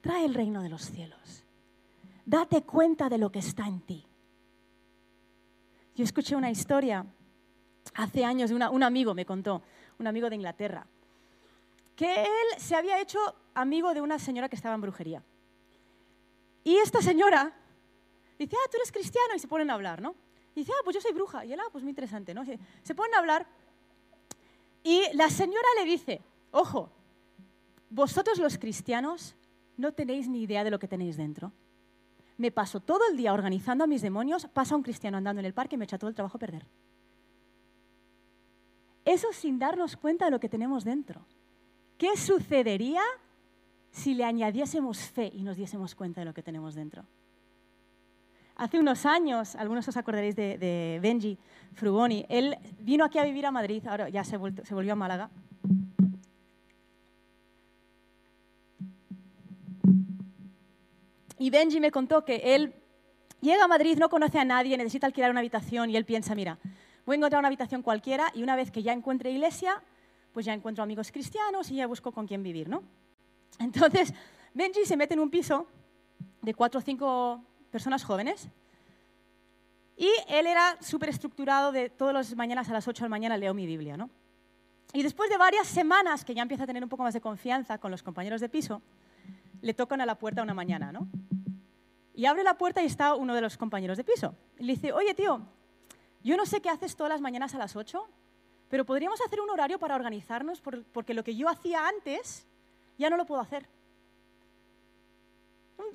trae 0.02 0.26
el 0.26 0.34
reino 0.34 0.64
de 0.64 0.70
los 0.70 0.82
cielos. 0.82 1.44
Date 2.26 2.64
cuenta 2.64 3.08
de 3.08 3.20
lo 3.20 3.32
que 3.32 3.38
está 3.38 3.68
en 3.68 3.82
ti. 3.82 4.04
Yo 5.96 6.04
escuché 6.04 6.36
una 6.36 6.50
historia 6.50 7.06
hace 7.94 8.26
años 8.26 8.50
de 8.50 8.56
un 8.56 8.82
amigo, 8.82 9.14
me 9.14 9.28
contó, 9.28 9.62
un 10.00 10.08
amigo 10.08 10.28
de 10.28 10.38
Inglaterra, 10.38 10.88
que 11.96 12.24
él 12.24 12.48
se 12.58 12.76
había 12.76 13.00
hecho 13.00 13.20
amigo 13.54 13.94
de 13.94 14.02
una 14.02 14.18
señora 14.18 14.50
que 14.50 14.56
estaba 14.56 14.74
en 14.74 14.82
brujería. 14.82 15.22
Y 16.64 16.78
esta 16.78 17.04
señora 17.04 17.54
Dice, 18.38 18.56
ah, 18.56 18.70
tú 18.70 18.78
eres 18.78 18.92
cristiano, 18.92 19.36
y 19.36 19.40
se 19.40 19.48
ponen 19.48 19.70
a 19.70 19.74
hablar, 19.74 20.02
¿no? 20.02 20.16
Dice, 20.56 20.72
ah, 20.74 20.82
pues 20.84 20.96
yo 20.96 21.02
soy 21.02 21.14
bruja. 21.14 21.46
Y 21.46 21.54
él, 21.54 21.60
ah, 21.60 21.70
pues 21.72 21.84
muy 21.84 21.92
interesante, 21.92 22.34
¿no? 22.34 22.44
Se 22.84 22.96
ponen 22.96 23.14
a 23.16 23.20
hablar 23.20 23.48
y 24.86 25.02
la 25.16 25.32
señora 25.32 25.68
le 25.80 25.86
dice, 25.86 26.22
ojo, 26.52 26.92
vosotros 27.90 28.38
los 28.38 28.60
cristianos 28.60 29.36
no 29.78 29.94
tenéis 29.94 30.30
ni 30.30 30.44
idea 30.44 30.64
de 30.64 30.70
lo 30.70 30.78
que 30.78 30.88
tenéis 30.88 31.18
dentro. 31.18 31.52
me 32.38 32.52
paso 32.52 32.80
todo 32.82 33.00
el 33.10 33.18
día 33.18 33.34
organizando 33.34 33.84
a 33.84 33.88
mis 33.88 34.04
demonios, 34.04 34.46
pasa 34.54 34.76
un 34.76 34.84
cristiano 34.84 35.18
andando 35.18 35.40
en 35.40 35.48
el 35.48 35.56
parque 35.56 35.74
y 35.74 35.80
me 35.80 35.86
echa 35.86 35.98
todo 35.98 36.10
el 36.10 36.16
trabajo 36.16 36.38
a 36.38 36.40
perder. 36.40 36.68
Eso 39.06 39.34
sin 39.34 39.58
darnos 39.58 39.98
cuenta 39.98 40.26
de 40.26 40.32
lo 40.32 40.40
que 40.40 40.50
tenemos 40.50 40.84
dentro. 40.84 41.26
¿Qué 41.98 42.16
sucedería 42.16 43.02
si 43.90 44.14
le 44.14 44.24
añadiésemos 44.24 45.00
fe 45.00 45.32
y 45.34 45.42
nos 45.42 45.58
diésemos 45.58 45.96
cuenta 45.96 46.22
de 46.22 46.26
lo 46.26 46.34
que 46.36 46.44
tenemos 46.44 46.76
dentro? 46.76 47.06
Hace 48.58 48.80
unos 48.80 49.06
años, 49.06 49.56
algunos 49.56 49.86
os 49.88 49.98
acordaréis 49.98 50.36
de, 50.36 51.00
Benji 51.02 51.38
Frugoni, 51.74 52.26
él 52.30 52.58
vino 52.80 53.04
aquí 53.04 53.20
a 53.20 53.24
vivir 53.26 53.46
a 53.46 53.52
Madrid, 53.52 53.86
ahora 53.86 54.08
ya 54.08 54.24
se, 54.24 54.40
se 54.64 54.74
volvió 54.74 54.94
a 54.94 54.96
Málaga. 54.96 55.30
Y 61.38 61.50
Benji 61.50 61.82
me 61.82 61.92
contó 61.92 62.24
que 62.24 62.56
él 62.56 62.74
llega 63.42 63.66
a 63.66 63.68
Madrid, 63.68 63.98
no 64.00 64.08
conoce 64.08 64.40
a 64.40 64.46
nadie, 64.46 64.78
necesita 64.78 65.08
alquilar 65.08 65.32
una 65.32 65.42
habitación 65.42 65.90
y 65.90 65.98
él 65.98 66.06
piensa, 66.06 66.34
mira, 66.34 66.58
voy 67.06 67.16
a 67.16 67.18
encontrar 67.18 67.40
una 67.40 67.50
habitación 67.50 67.82
cualquiera 67.82 68.32
y 68.34 68.42
una 68.42 68.56
vez 68.56 68.72
que 68.72 68.82
ya 68.82 68.94
encuentre 68.94 69.32
iglesia, 69.32 69.84
pues 70.32 70.46
ya 70.46 70.54
encuentro 70.54 70.82
amigos 70.82 71.12
cristianos 71.12 71.70
y 71.72 71.76
ya 71.76 71.88
busco 71.88 72.14
con 72.14 72.26
quién 72.26 72.42
vivir, 72.42 72.70
¿no? 72.70 72.84
Entonces, 73.60 74.14
Benji 74.54 74.86
se 74.86 74.96
mete 74.96 75.14
en 75.14 75.20
un 75.20 75.30
piso 75.30 75.68
de 76.42 76.54
cuatro 76.54 76.80
o 76.80 76.82
cinco 76.82 77.44
personas 77.76 78.06
jóvenes 78.06 78.48
y 79.98 80.10
él 80.30 80.48
era 80.48 80.78
súper 80.82 81.10
estructurado 81.10 81.74
de 81.74 81.90
todas 81.90 82.14
las 82.14 82.34
mañanas 82.34 82.70
a 82.70 82.74
las 82.74 82.88
8 82.88 83.04
de 83.04 83.06
la 83.08 83.10
mañana 83.10 83.36
leo 83.36 83.54
mi 83.54 83.66
Biblia, 83.66 83.98
¿no? 83.98 84.10
Y 84.94 85.04
después 85.04 85.30
de 85.30 85.38
varias 85.38 85.68
semanas 85.68 86.24
que 86.24 86.34
ya 86.34 86.42
empieza 86.42 86.64
a 86.64 86.68
tener 86.68 86.82
un 86.82 86.88
poco 86.88 87.04
más 87.04 87.14
de 87.14 87.20
confianza 87.20 87.78
con 87.78 87.92
los 87.92 88.02
compañeros 88.02 88.40
de 88.40 88.48
piso, 88.48 88.82
le 89.62 89.74
tocan 89.74 90.00
a 90.00 90.06
la 90.06 90.16
puerta 90.16 90.42
una 90.42 90.54
mañana, 90.54 90.94
¿no? 90.94 91.10
Y 92.14 92.28
abre 92.28 92.46
la 92.46 92.58
puerta 92.58 92.82
y 92.82 92.86
está 92.86 93.14
uno 93.14 93.36
de 93.36 93.42
los 93.42 93.58
compañeros 93.58 93.98
de 93.98 94.06
piso. 94.06 94.36
Y 94.58 94.64
le 94.64 94.74
dice, 94.76 94.94
oye, 94.94 95.14
tío, 95.14 95.42
yo 96.24 96.38
no 96.38 96.46
sé 96.46 96.62
qué 96.62 96.70
haces 96.70 96.96
todas 96.96 97.12
las 97.12 97.20
mañanas 97.20 97.54
a 97.56 97.58
las 97.58 97.76
8, 97.76 98.08
pero 98.70 98.86
podríamos 98.86 99.20
hacer 99.20 99.42
un 99.42 99.50
horario 99.50 99.80
para 99.80 99.96
organizarnos 99.96 100.62
porque 100.62 101.14
lo 101.14 101.26
que 101.26 101.36
yo 101.36 101.50
hacía 101.50 101.90
antes 101.90 102.48
ya 102.98 103.10
no 103.10 103.18
lo 103.18 103.26
puedo 103.26 103.42
hacer. 103.42 103.68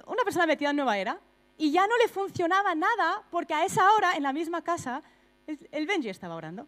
Una 0.06 0.24
persona 0.24 0.44
metida 0.44 0.70
en 0.70 0.76
nueva 0.76 0.98
era 0.98 1.18
y 1.60 1.72
ya 1.72 1.86
no 1.86 1.94
le 1.98 2.08
funcionaba 2.08 2.74
nada 2.74 3.22
porque 3.30 3.52
a 3.52 3.66
esa 3.66 3.92
hora, 3.92 4.16
en 4.16 4.22
la 4.22 4.32
misma 4.32 4.62
casa, 4.62 5.02
el 5.46 5.86
Benji 5.86 6.08
estaba 6.08 6.34
orando. 6.34 6.66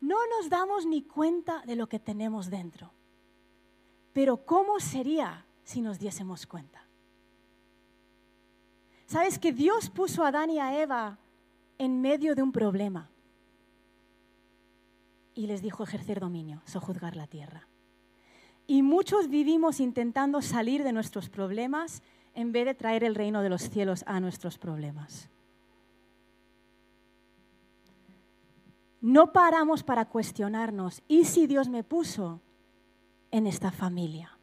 No 0.00 0.16
nos 0.26 0.48
damos 0.48 0.86
ni 0.86 1.02
cuenta 1.02 1.60
de 1.66 1.76
lo 1.76 1.86
que 1.86 1.98
tenemos 1.98 2.48
dentro. 2.48 2.94
Pero 4.14 4.46
¿cómo 4.46 4.80
sería 4.80 5.44
si 5.64 5.82
nos 5.82 5.98
diésemos 5.98 6.46
cuenta? 6.46 6.82
¿Sabes 9.04 9.38
que 9.38 9.52
Dios 9.52 9.90
puso 9.90 10.24
a 10.24 10.28
Adán 10.28 10.48
y 10.48 10.60
a 10.60 10.80
Eva 10.80 11.18
en 11.76 12.00
medio 12.00 12.34
de 12.34 12.42
un 12.42 12.52
problema? 12.52 13.10
Y 15.34 15.46
les 15.46 15.60
dijo 15.60 15.84
ejercer 15.84 16.20
dominio, 16.20 16.62
sojuzgar 16.64 17.16
la 17.16 17.26
tierra. 17.26 17.68
Y 18.66 18.80
muchos 18.80 19.28
vivimos 19.28 19.78
intentando 19.78 20.40
salir 20.40 20.84
de 20.84 20.94
nuestros 20.94 21.28
problemas 21.28 22.02
en 22.34 22.52
vez 22.52 22.66
de 22.66 22.74
traer 22.74 23.04
el 23.04 23.14
reino 23.14 23.42
de 23.42 23.48
los 23.48 23.68
cielos 23.68 24.04
a 24.06 24.20
nuestros 24.20 24.58
problemas. 24.58 25.28
No 29.00 29.32
paramos 29.32 29.82
para 29.82 30.04
cuestionarnos, 30.06 31.02
¿y 31.08 31.24
si 31.24 31.46
Dios 31.46 31.68
me 31.68 31.82
puso 31.82 32.40
en 33.30 33.46
esta 33.46 33.70
familia 33.70 34.38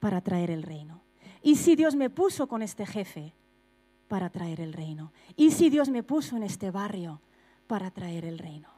para 0.00 0.20
traer 0.20 0.50
el 0.50 0.62
reino? 0.62 1.02
¿Y 1.42 1.56
si 1.56 1.76
Dios 1.76 1.94
me 1.94 2.10
puso 2.10 2.48
con 2.48 2.62
este 2.62 2.86
jefe 2.86 3.34
para 4.08 4.30
traer 4.30 4.60
el 4.60 4.72
reino? 4.72 5.12
¿Y 5.36 5.52
si 5.52 5.70
Dios 5.70 5.88
me 5.88 6.02
puso 6.02 6.36
en 6.36 6.42
este 6.42 6.70
barrio 6.70 7.20
para 7.68 7.90
traer 7.90 8.24
el 8.24 8.38
reino? 8.38 8.68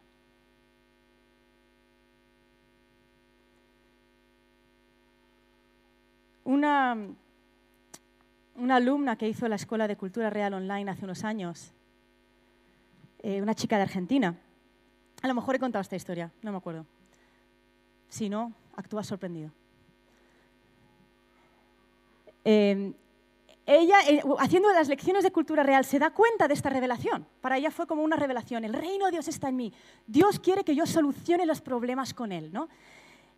Una, 6.44 6.96
una 8.56 8.76
alumna 8.76 9.16
que 9.16 9.28
hizo 9.28 9.48
la 9.48 9.56
Escuela 9.56 9.88
de 9.88 9.96
Cultura 9.96 10.30
Real 10.30 10.54
Online 10.54 10.90
hace 10.90 11.04
unos 11.04 11.24
años, 11.24 11.72
eh, 13.22 13.40
una 13.42 13.54
chica 13.54 13.76
de 13.76 13.82
Argentina, 13.82 14.36
a 15.22 15.28
lo 15.28 15.34
mejor 15.34 15.54
he 15.54 15.58
contado 15.58 15.82
esta 15.82 15.96
historia, 15.96 16.32
no 16.42 16.50
me 16.50 16.58
acuerdo. 16.58 16.86
Si 18.08 18.28
no, 18.28 18.52
actúa 18.74 19.04
sorprendido. 19.04 19.50
Eh, 22.44 22.92
ella, 23.66 24.00
eh, 24.08 24.22
haciendo 24.38 24.72
las 24.72 24.88
lecciones 24.88 25.22
de 25.22 25.30
cultura 25.30 25.62
real, 25.62 25.84
se 25.84 25.98
da 25.98 26.10
cuenta 26.10 26.48
de 26.48 26.54
esta 26.54 26.70
revelación. 26.70 27.26
Para 27.40 27.56
ella 27.56 27.70
fue 27.70 27.86
como 27.86 28.02
una 28.02 28.16
revelación. 28.16 28.64
El 28.64 28.72
reino 28.72 29.04
de 29.04 29.12
Dios 29.12 29.28
está 29.28 29.48
en 29.48 29.56
mí. 29.56 29.72
Dios 30.06 30.40
quiere 30.40 30.64
que 30.64 30.74
yo 30.74 30.86
solucione 30.86 31.46
los 31.46 31.60
problemas 31.60 32.12
con 32.12 32.32
Él. 32.32 32.50
¿no? 32.52 32.68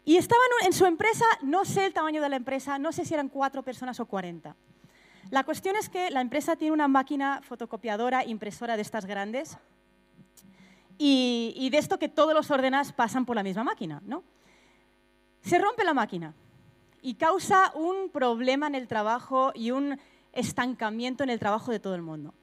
Y 0.04 0.16
estaban 0.16 0.46
en 0.64 0.72
su 0.72 0.86
empresa, 0.86 1.26
no 1.42 1.64
sé 1.64 1.84
el 1.84 1.92
tamaño 1.92 2.22
de 2.22 2.28
la 2.28 2.36
empresa, 2.36 2.78
no 2.78 2.92
sé 2.92 3.04
si 3.04 3.12
eran 3.12 3.28
cuatro 3.28 3.62
personas 3.62 4.00
o 4.00 4.06
cuarenta. 4.06 4.56
La 5.32 5.44
cuestión 5.44 5.76
es 5.76 5.88
que 5.88 6.10
la 6.10 6.20
empresa 6.20 6.56
tiene 6.56 6.74
una 6.74 6.88
máquina 6.88 7.40
fotocopiadora, 7.42 8.22
impresora 8.22 8.76
de 8.76 8.82
estas 8.82 9.06
grandes, 9.06 9.56
y, 10.98 11.70
de 11.70 11.78
esto 11.78 11.98
que 11.98 12.10
todos 12.10 12.34
los 12.34 12.50
ordenas 12.50 12.92
pasan 12.92 13.24
por 13.24 13.34
la 13.34 13.42
misma 13.42 13.64
máquina, 13.64 14.02
¿no? 14.04 14.24
Se 15.40 15.58
rompe 15.58 15.84
la 15.84 15.94
máquina 15.94 16.34
y 17.00 17.14
causa 17.14 17.72
un 17.74 18.10
problema 18.10 18.66
en 18.66 18.74
el 18.74 18.86
trabajo 18.86 19.52
y 19.54 19.70
un 19.70 19.98
estancamiento 20.34 21.24
en 21.24 21.30
el 21.30 21.38
trabajo 21.38 21.72
de 21.72 21.80
todo 21.80 21.94
el 21.94 22.02
mundo. 22.02 22.34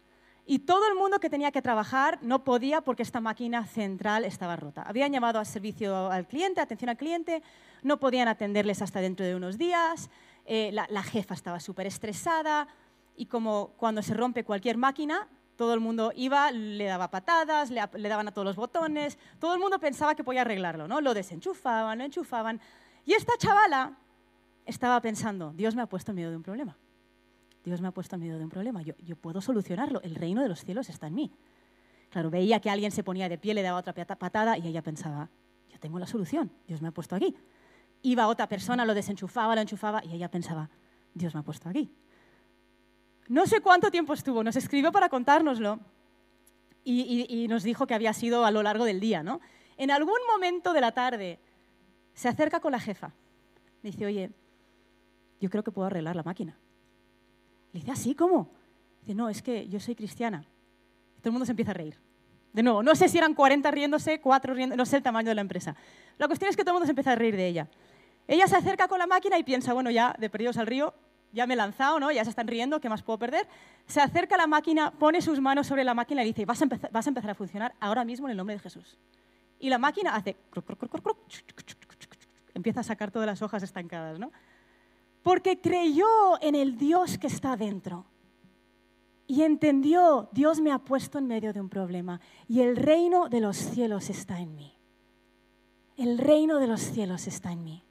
Y 0.47 0.57
todo 0.57 0.89
el 0.89 0.95
mundo 0.95 1.19
que 1.19 1.29
tenía 1.29 1.51
que 1.51 1.61
trabajar 1.61 2.17
no 2.23 2.43
podía 2.43 2.81
porque 2.81 3.03
esta 3.03 3.21
máquina 3.21 3.67
central 3.67 4.25
estaba 4.25 4.55
rota. 4.55 4.81
Habían 4.81 5.13
llamado 5.13 5.39
a 5.39 5.45
servicio 5.45 6.09
al 6.09 6.25
cliente, 6.25 6.59
atención 6.59 6.89
al 6.89 6.97
cliente, 6.97 7.43
no 7.83 7.99
podían 7.99 8.27
atenderles 8.27 8.81
hasta 8.81 8.99
dentro 8.99 9.27
de 9.27 9.35
unos 9.35 9.59
días, 9.59 10.09
eh, 10.51 10.71
la, 10.71 11.03
jefa 11.03 11.35
estaba 11.35 11.59
súper 11.59 11.85
estresada 11.85 12.67
y 13.15 13.27
como 13.27 13.73
cuando 13.77 14.01
se 14.01 14.15
rompe 14.15 14.43
cualquier 14.43 14.77
máquina, 14.77 15.27
todo 15.55 15.75
el 15.75 15.79
mundo 15.79 16.11
iba, 16.15 16.51
le 16.51 16.85
daba 16.85 17.11
patadas, 17.11 17.69
le, 17.69 18.09
daban 18.09 18.27
a 18.27 18.31
todos 18.31 18.45
los 18.45 18.55
botones, 18.55 19.19
todo 19.37 19.53
el 19.53 19.59
mundo 19.59 19.79
pensaba 19.79 20.15
que 20.15 20.23
podía 20.23 20.41
arreglarlo, 20.41 20.87
¿no? 20.87 21.01
Lo 21.01 21.13
desenchufaban, 21.13 21.99
lo 21.99 22.03
enchufaban. 22.03 22.59
Y 23.05 23.13
esta 23.13 23.33
chavala 23.37 23.95
estaba 24.65 24.99
pensando, 25.01 25.53
Dios 25.53 25.75
me 25.75 25.83
ha 25.83 25.85
puesto 25.85 26.13
en 26.13 26.15
medio 26.15 26.31
de 26.31 26.37
un 26.37 26.43
problema. 26.43 26.75
Dios 27.63 27.79
me 27.79 27.89
ha 27.89 27.91
puesto 27.91 28.15
en 28.15 28.21
medio 28.21 28.39
de 28.39 28.43
un 28.43 28.49
problema. 28.49 28.81
Yo, 28.81 28.95
yo 29.03 29.15
puedo 29.17 29.41
solucionarlo. 29.41 30.01
El 30.01 30.15
reino 30.15 30.41
de 30.41 30.49
los 30.49 30.65
cielos 30.65 30.89
está 30.89 31.05
en 31.05 31.13
mí. 31.13 31.31
Claro, 32.09 32.31
veía 32.31 32.59
que 32.59 32.71
alguien 32.71 32.91
se 32.91 33.03
ponía 33.03 33.29
de 33.29 33.37
pie, 33.37 33.53
le 33.53 33.61
daba 33.61 33.77
otra 33.77 33.93
patada 33.93 34.57
y 34.57 34.67
ella 34.67 34.81
pensaba, 34.81 35.29
yo 35.69 35.79
tengo 35.79 35.99
la 35.99 36.07
solución. 36.07 36.51
Dios 36.67 36.81
me 36.81 36.87
ha 36.87 36.91
puesto 36.91 37.15
aquí. 37.15 37.35
Iba 38.01 38.27
otra 38.27 38.47
persona, 38.47 38.85
lo 38.85 38.93
desenchufaba, 38.93 39.55
lo 39.55 39.61
enchufaba 39.61 40.03
y 40.05 40.13
ella 40.13 40.29
pensaba, 40.29 40.69
Dios 41.13 41.33
me 41.33 41.41
ha 41.41 41.43
puesto 41.43 41.69
aquí. 41.69 41.91
No 43.27 43.45
sé 43.45 43.61
cuánto 43.61 43.91
tiempo 43.91 44.13
estuvo, 44.13 44.43
nos 44.43 44.55
escribió 44.55 44.91
para 44.91 45.09
contárnoslo 45.09 45.79
y, 46.83 47.47
nos 47.47 47.63
dijo 47.63 47.85
que 47.85 47.93
había 47.93 48.13
sido 48.13 48.45
a 48.45 48.51
lo 48.51 48.63
largo 48.63 48.85
del 48.85 48.99
día. 48.99 49.21
¿no? 49.21 49.39
En 49.77 49.91
algún 49.91 50.17
momento 50.31 50.73
de 50.73 50.81
la 50.81 50.91
tarde 50.91 51.39
se 52.13 52.27
acerca 52.27 52.59
con 52.59 52.71
la 52.71 52.79
jefa. 52.79 53.13
dice, 53.83 54.05
oye, 54.05 54.31
yo 55.39 55.49
creo 55.49 55.63
que 55.63 55.71
puedo 55.71 55.87
arreglar 55.87 56.15
la 56.15 56.23
máquina. 56.23 56.57
Le 57.71 57.81
dice, 57.81 57.91
¿así? 57.91 58.11
¿Ah, 58.11 58.15
¿Cómo? 58.17 58.49
Dice, 59.01 59.13
no, 59.13 59.29
es 59.29 59.41
que 59.41 59.67
yo 59.67 59.79
soy 59.79 59.95
cristiana. 59.95 60.41
todo 61.19 61.29
el 61.29 61.31
mundo 61.31 61.45
se 61.45 61.51
empieza 61.51 61.71
a 61.71 61.75
reír. 61.75 61.97
De 62.51 62.63
nuevo, 62.63 62.81
no 62.81 62.95
sé 62.95 63.07
si 63.09 63.17
eran 63.17 63.35
40 63.35 63.69
riéndose, 63.69 64.19
4 64.19 64.53
riendo, 64.53 64.75
no 64.75 64.85
sé 64.85 64.97
el 64.97 65.03
tamaño 65.03 65.29
de 65.29 65.35
la 65.35 65.41
empresa. 65.41 65.75
La 66.17 66.27
cuestión 66.27 66.49
es 66.49 66.57
que 66.57 66.63
todo 66.63 66.71
el 66.71 66.75
mundo 66.75 66.87
se 66.87 66.91
empieza 66.91 67.11
a 67.11 67.15
reír 67.15 67.35
de 67.35 67.47
ella. 67.47 67.69
Ella 68.29 68.47
se 68.47 68.55
acerca 68.55 68.87
con 68.87 68.99
la 68.99 69.07
máquina 69.07 69.39
y 69.39 69.43
piensa, 69.43 69.73
bueno, 69.73 69.89
ya 69.89 70.15
de 70.19 70.29
perdidos 70.29 70.57
al 70.59 70.67
río, 70.67 70.93
ya 71.31 71.47
me 71.47 71.55
he 71.55 71.57
lanzado, 71.57 71.99
¿no? 71.99 72.11
ya 72.11 72.23
se 72.23 72.29
están 72.29 72.45
riendo, 72.45 72.79
¿qué 72.79 72.87
más 72.87 73.01
puedo 73.01 73.17
perder? 73.17 73.47
Se 73.87 74.01
acerca 74.01 74.35
a 74.35 74.37
la 74.37 74.45
máquina, 74.45 74.91
pone 74.91 75.19
sus 75.19 75.41
manos 75.41 75.65
sobre 75.65 75.83
la 75.83 75.95
máquina 75.95 76.21
y 76.23 76.27
dice, 76.27 76.45
vas 76.45 76.61
a, 76.61 76.65
empezar, 76.65 76.91
vas 76.91 77.07
a 77.07 77.09
empezar 77.09 77.31
a 77.31 77.33
funcionar 77.33 77.73
ahora 77.79 78.05
mismo 78.05 78.27
en 78.27 78.31
el 78.31 78.37
nombre 78.37 78.53
de 78.55 78.59
Jesús. 78.59 78.99
Y 79.59 79.71
la 79.71 79.79
máquina 79.79 80.13
hace... 80.13 80.37
Empieza 82.53 82.81
a 82.81 82.83
sacar 82.83 83.09
todas 83.09 83.25
las 83.25 83.41
hojas 83.41 83.63
estancadas, 83.63 84.19
¿no? 84.19 84.31
Porque 85.23 85.59
creyó 85.59 86.07
en 86.39 86.53
el 86.53 86.77
Dios 86.77 87.17
que 87.17 87.27
está 87.27 87.57
dentro. 87.57 88.05
Y 89.25 89.41
entendió, 89.41 90.29
Dios 90.33 90.61
me 90.61 90.71
ha 90.71 90.77
puesto 90.77 91.17
en 91.17 91.25
medio 91.25 91.51
de 91.51 91.61
un 91.61 91.69
problema 91.69 92.21
y 92.47 92.61
el 92.61 92.75
reino 92.75 93.27
de 93.27 93.41
los 93.41 93.57
cielos 93.57 94.11
está 94.11 94.39
en 94.39 94.53
mí. 94.53 94.77
El 95.97 96.19
reino 96.19 96.59
de 96.59 96.67
los 96.67 96.81
cielos 96.81 97.25
está 97.25 97.51
en 97.51 97.63
mí. 97.63 97.88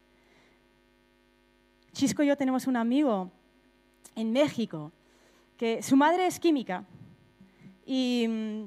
Chisco 1.99 2.23
y 2.23 2.29
yo 2.29 2.37
tenemos 2.37 2.69
un 2.69 2.77
amigo 2.77 3.29
en 4.15 4.31
México 4.31 4.93
que 5.57 5.83
su 5.83 5.97
madre 5.97 6.29
es 6.29 6.39
química 6.39 6.85
y 7.85 8.25
mm, 8.29 8.65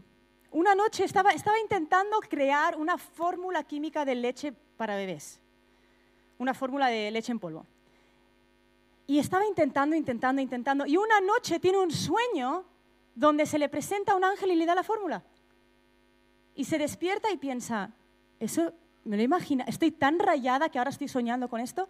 una 0.52 0.76
noche 0.76 1.06
estaba, 1.06 1.32
estaba 1.32 1.58
intentando 1.58 2.20
crear 2.20 2.76
una 2.76 2.98
fórmula 2.98 3.63
química 3.63 4.04
de 4.04 4.15
leche 4.15 4.52
para 4.76 4.98
bebés, 4.98 5.39
una 6.39 6.54
fórmula 6.54 6.88
de 6.88 7.10
leche 7.10 7.32
en 7.32 7.39
polvo. 7.39 7.65
y 9.08 9.17
estaba 9.17 9.46
intentando, 9.46 9.96
intentando, 9.96 10.41
intentando. 10.41 10.86
Y 10.86 10.98
una 10.98 11.22
noche 11.22 11.58
tiene 11.58 11.80
un 11.80 11.91
sueño 11.91 12.65
donde 13.15 13.46
se 13.46 13.58
le 13.58 13.70
presenta 13.70 14.13
un 14.13 14.26
ángel 14.26 14.52
y 14.52 14.58
le 14.58 14.65
da 14.65 14.76
la 14.76 14.84
fórmula. 14.84 15.24
Y 16.54 16.65
se 16.65 16.78
despierta 16.78 17.32
y 17.32 17.38
piensa, 17.38 17.91
eso 18.41 18.74
me 19.06 19.15
lo 19.15 19.24
imagina, 19.24 19.63
estoy 19.70 19.91
tan 19.91 20.20
rayada 20.20 20.67
que 20.67 20.80
ahora 20.80 20.89
estoy 20.89 21.08
soñando 21.08 21.48
con 21.48 21.62
esto. 21.62 21.88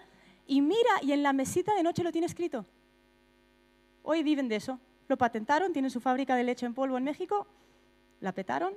Y 0.47 0.62
mira, 0.62 0.91
y 1.01 1.12
en 1.12 1.23
la 1.23 1.34
mesita 1.34 1.75
de 1.75 1.84
noche 1.84 2.04
lo 2.04 2.12
tiene 2.12 2.27
escrito. 2.27 2.65
Hoy 4.04 4.23
viven 4.23 4.47
de 4.47 4.56
eso. 4.58 4.80
Lo 5.08 5.17
patentaron, 5.17 5.73
tienen 5.73 5.91
su 5.91 5.99
fábrica 5.99 6.36
de 6.36 6.43
leche 6.43 6.65
en 6.65 6.73
polvo 6.73 6.97
en 6.97 7.04
México, 7.04 7.45
la 8.21 8.32
petaron 8.32 8.73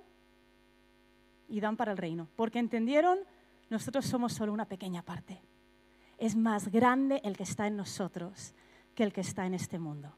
y 1.48 1.60
dan 1.60 1.76
para 1.76 1.92
el 1.92 1.98
reino. 1.98 2.28
Porque 2.36 2.58
entendieron, 2.58 3.18
nosotros 3.70 4.04
somos 4.06 4.32
solo 4.32 4.52
una 4.52 4.66
pequeña 4.66 5.02
parte. 5.02 5.40
Es 6.18 6.36
más 6.36 6.70
grande 6.70 7.20
el 7.24 7.36
que 7.36 7.44
está 7.44 7.66
en 7.66 7.76
nosotros 7.76 8.54
que 8.94 9.04
el 9.04 9.12
que 9.12 9.20
está 9.20 9.46
en 9.46 9.54
este 9.54 9.78
mundo. 9.78 10.16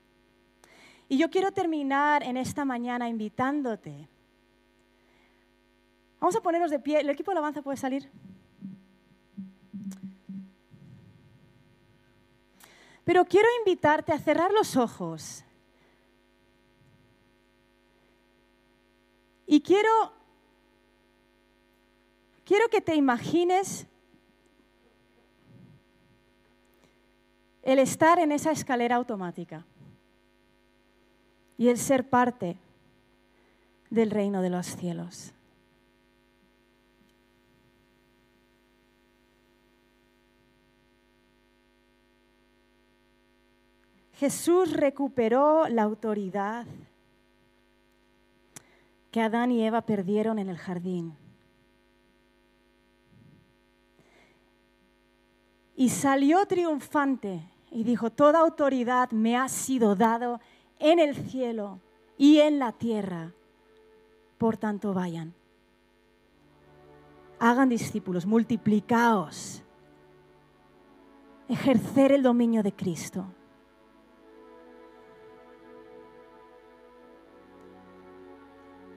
Y 1.08 1.18
yo 1.18 1.30
quiero 1.30 1.52
terminar 1.52 2.22
en 2.22 2.36
esta 2.36 2.64
mañana 2.64 3.08
invitándote. 3.08 4.08
Vamos 6.18 6.36
a 6.36 6.40
ponernos 6.40 6.70
de 6.70 6.78
pie. 6.78 7.00
¿El 7.00 7.10
equipo 7.10 7.30
de 7.30 7.38
alabanza 7.38 7.62
puede 7.62 7.76
salir? 7.76 8.10
Pero 13.06 13.24
quiero 13.24 13.46
invitarte 13.60 14.12
a 14.12 14.18
cerrar 14.18 14.50
los 14.50 14.76
ojos. 14.76 15.44
Y 19.46 19.60
quiero, 19.60 20.12
quiero 22.44 22.68
que 22.68 22.80
te 22.80 22.96
imagines 22.96 23.86
el 27.62 27.78
estar 27.78 28.18
en 28.18 28.32
esa 28.32 28.50
escalera 28.50 28.96
automática 28.96 29.64
y 31.56 31.68
el 31.68 31.78
ser 31.78 32.10
parte 32.10 32.56
del 33.88 34.10
reino 34.10 34.42
de 34.42 34.50
los 34.50 34.66
cielos. 34.66 35.32
Jesús 44.16 44.72
recuperó 44.72 45.68
la 45.68 45.82
autoridad 45.82 46.66
que 49.10 49.20
Adán 49.20 49.52
y 49.52 49.62
Eva 49.62 49.82
perdieron 49.82 50.38
en 50.38 50.48
el 50.48 50.56
jardín. 50.56 51.14
Y 55.76 55.90
salió 55.90 56.46
triunfante 56.46 57.42
y 57.70 57.84
dijo, 57.84 58.10
toda 58.10 58.40
autoridad 58.40 59.10
me 59.10 59.36
ha 59.36 59.50
sido 59.50 59.94
dado 59.94 60.40
en 60.78 60.98
el 60.98 61.14
cielo 61.14 61.80
y 62.16 62.38
en 62.38 62.58
la 62.58 62.72
tierra. 62.72 63.32
Por 64.38 64.56
tanto, 64.56 64.94
vayan. 64.94 65.34
Hagan 67.38 67.68
discípulos, 67.68 68.24
multiplicaos. 68.24 69.62
Ejercer 71.48 72.12
el 72.12 72.22
dominio 72.22 72.62
de 72.62 72.72
Cristo. 72.72 73.26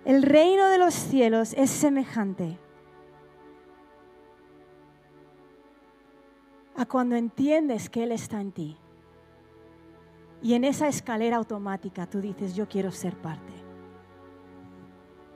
El 0.10 0.24
reino 0.24 0.68
de 0.70 0.80
los 0.80 0.96
cielos 0.96 1.54
es 1.54 1.70
semejante 1.70 2.58
a 6.76 6.84
cuando 6.88 7.16
entiendes 7.16 7.92
que 7.92 8.02
Él 8.02 8.12
está 8.12 8.42
en 8.42 8.52
ti. 8.52 8.76
Y 10.42 10.56
en 10.56 10.64
esa 10.64 10.88
escalera 10.88 11.38
automática 11.38 12.08
tú 12.08 12.22
dices, 12.22 12.56
yo 12.56 12.68
quiero 12.68 12.92
ser 12.92 13.16
parte. 13.18 13.54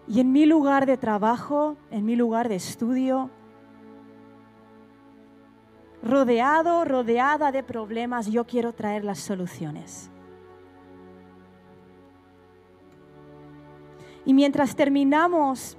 Y 0.07 0.19
en 0.19 0.31
mi 0.31 0.47
lugar 0.47 0.88
de 0.88 0.97
trabajo, 0.97 1.77
en 1.91 2.03
mi 2.03 2.15
lugar 2.15 2.49
de 2.49 2.55
estudio, 2.55 3.29
rodeado, 6.01 6.83
rodeada 6.83 7.51
de 7.51 7.62
problemas, 7.62 8.25
yo 8.25 8.47
quiero 8.47 8.73
traer 8.73 9.05
las 9.05 9.19
soluciones. 9.19 10.09
Y 14.25 14.33
mientras 14.33 14.75
terminamos 14.75 15.77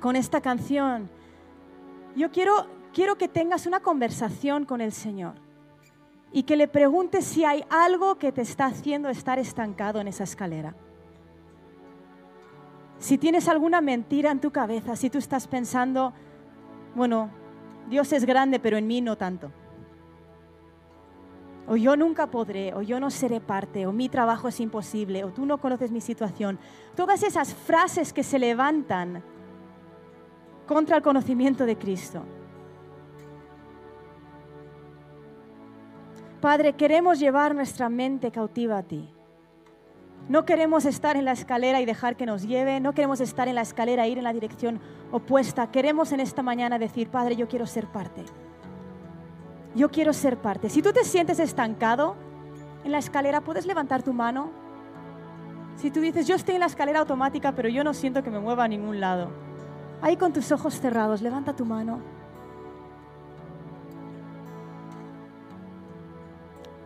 con 0.00 0.16
esta 0.16 0.40
canción, 0.40 1.10
yo 2.16 2.30
quiero, 2.30 2.66
quiero 2.92 3.18
que 3.18 3.28
tengas 3.28 3.66
una 3.66 3.80
conversación 3.80 4.64
con 4.64 4.80
el 4.80 4.92
Señor 4.92 5.34
y 6.32 6.44
que 6.44 6.56
le 6.56 6.68
preguntes 6.68 7.24
si 7.24 7.44
hay 7.44 7.64
algo 7.70 8.16
que 8.16 8.32
te 8.32 8.42
está 8.42 8.66
haciendo 8.66 9.08
estar 9.08 9.38
estancado 9.38 10.00
en 10.00 10.08
esa 10.08 10.24
escalera. 10.24 10.74
Si 12.98 13.16
tienes 13.16 13.48
alguna 13.48 13.80
mentira 13.80 14.30
en 14.30 14.40
tu 14.40 14.50
cabeza, 14.50 14.96
si 14.96 15.08
tú 15.08 15.18
estás 15.18 15.46
pensando, 15.46 16.12
bueno, 16.94 17.30
Dios 17.88 18.12
es 18.12 18.24
grande, 18.24 18.58
pero 18.60 18.76
en 18.76 18.86
mí 18.86 19.00
no 19.00 19.16
tanto 19.16 19.52
o 21.68 21.76
yo 21.76 21.96
nunca 21.96 22.28
podré, 22.28 22.72
o 22.74 22.80
yo 22.80 22.98
no 22.98 23.10
seré 23.10 23.40
parte, 23.40 23.86
o 23.86 23.92
mi 23.92 24.08
trabajo 24.08 24.48
es 24.48 24.58
imposible, 24.58 25.22
o 25.22 25.30
tú 25.30 25.44
no 25.44 25.58
conoces 25.58 25.90
mi 25.90 26.00
situación. 26.00 26.58
Todas 26.96 27.22
esas 27.22 27.54
frases 27.54 28.12
que 28.14 28.22
se 28.22 28.38
levantan 28.38 29.22
contra 30.66 30.96
el 30.96 31.02
conocimiento 31.02 31.66
de 31.66 31.76
Cristo. 31.76 32.22
Padre, 36.40 36.72
queremos 36.72 37.18
llevar 37.18 37.54
nuestra 37.54 37.88
mente 37.90 38.30
cautiva 38.30 38.78
a 38.78 38.82
ti. 38.82 39.12
No 40.28 40.44
queremos 40.44 40.86
estar 40.86 41.16
en 41.16 41.24
la 41.24 41.32
escalera 41.32 41.80
y 41.80 41.86
dejar 41.86 42.16
que 42.16 42.26
nos 42.26 42.46
lleve, 42.46 42.80
no 42.80 42.94
queremos 42.94 43.20
estar 43.20 43.46
en 43.48 43.56
la 43.56 43.62
escalera 43.62 44.06
e 44.06 44.10
ir 44.10 44.18
en 44.18 44.24
la 44.24 44.32
dirección 44.32 44.80
opuesta. 45.10 45.70
Queremos 45.70 46.12
en 46.12 46.20
esta 46.20 46.42
mañana 46.42 46.78
decir, 46.78 47.08
Padre, 47.08 47.36
yo 47.36 47.48
quiero 47.48 47.66
ser 47.66 47.86
parte 47.86 48.24
yo 49.74 49.90
quiero 49.90 50.12
ser 50.12 50.38
parte. 50.38 50.68
Si 50.68 50.82
tú 50.82 50.92
te 50.92 51.04
sientes 51.04 51.38
estancado 51.38 52.16
en 52.84 52.92
la 52.92 52.98
escalera, 52.98 53.40
puedes 53.40 53.66
levantar 53.66 54.02
tu 54.02 54.12
mano. 54.12 54.50
Si 55.76 55.90
tú 55.90 56.00
dices, 56.00 56.26
yo 56.26 56.34
estoy 56.34 56.54
en 56.54 56.60
la 56.60 56.66
escalera 56.66 57.00
automática, 57.00 57.52
pero 57.52 57.68
yo 57.68 57.84
no 57.84 57.94
siento 57.94 58.22
que 58.22 58.30
me 58.30 58.40
mueva 58.40 58.64
a 58.64 58.68
ningún 58.68 59.00
lado. 59.00 59.30
Ahí 60.00 60.16
con 60.16 60.32
tus 60.32 60.50
ojos 60.52 60.74
cerrados, 60.80 61.22
levanta 61.22 61.54
tu 61.54 61.64
mano. 61.64 62.00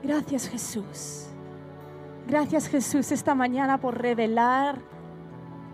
Gracias 0.03 0.49
Jesús. 0.49 1.29
Gracias 2.27 2.69
Jesús 2.69 3.13
esta 3.13 3.35
mañana 3.35 3.79
por 3.79 4.01
revelar 4.01 4.79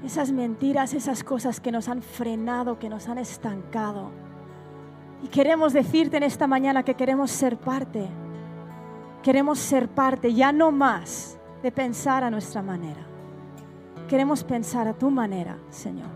esas 0.04 0.32
mentiras, 0.32 0.94
esas 0.94 1.24
cosas 1.24 1.60
que 1.60 1.72
nos 1.72 1.88
han 1.88 2.02
frenado, 2.02 2.78
que 2.78 2.88
nos 2.88 3.08
han 3.08 3.18
estancado. 3.18 4.10
Y 5.22 5.28
queremos 5.28 5.72
decirte 5.72 6.16
en 6.16 6.22
esta 6.22 6.46
mañana 6.46 6.82
que 6.82 6.94
queremos 6.94 7.30
ser 7.30 7.56
parte. 7.56 8.08
Queremos 9.22 9.58
ser 9.58 9.88
parte, 9.88 10.32
ya 10.32 10.52
no 10.52 10.70
más 10.70 11.38
de 11.62 11.72
pensar 11.72 12.22
a 12.22 12.30
nuestra 12.30 12.62
manera. 12.62 13.00
Queremos 14.08 14.44
pensar 14.44 14.86
a 14.88 14.94
tu 14.94 15.10
manera, 15.10 15.58
Señor. 15.70 16.08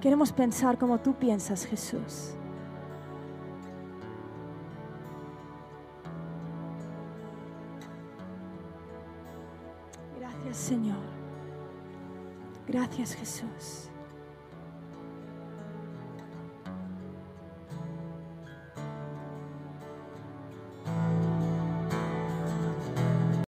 Queremos 0.00 0.32
pensar 0.32 0.78
como 0.78 0.98
tú 0.98 1.14
piensas, 1.14 1.66
Jesús. 1.66 2.34
Gracias, 10.18 10.56
Señor. 10.56 10.96
Gracias, 12.66 13.14
Jesús. 13.14 13.89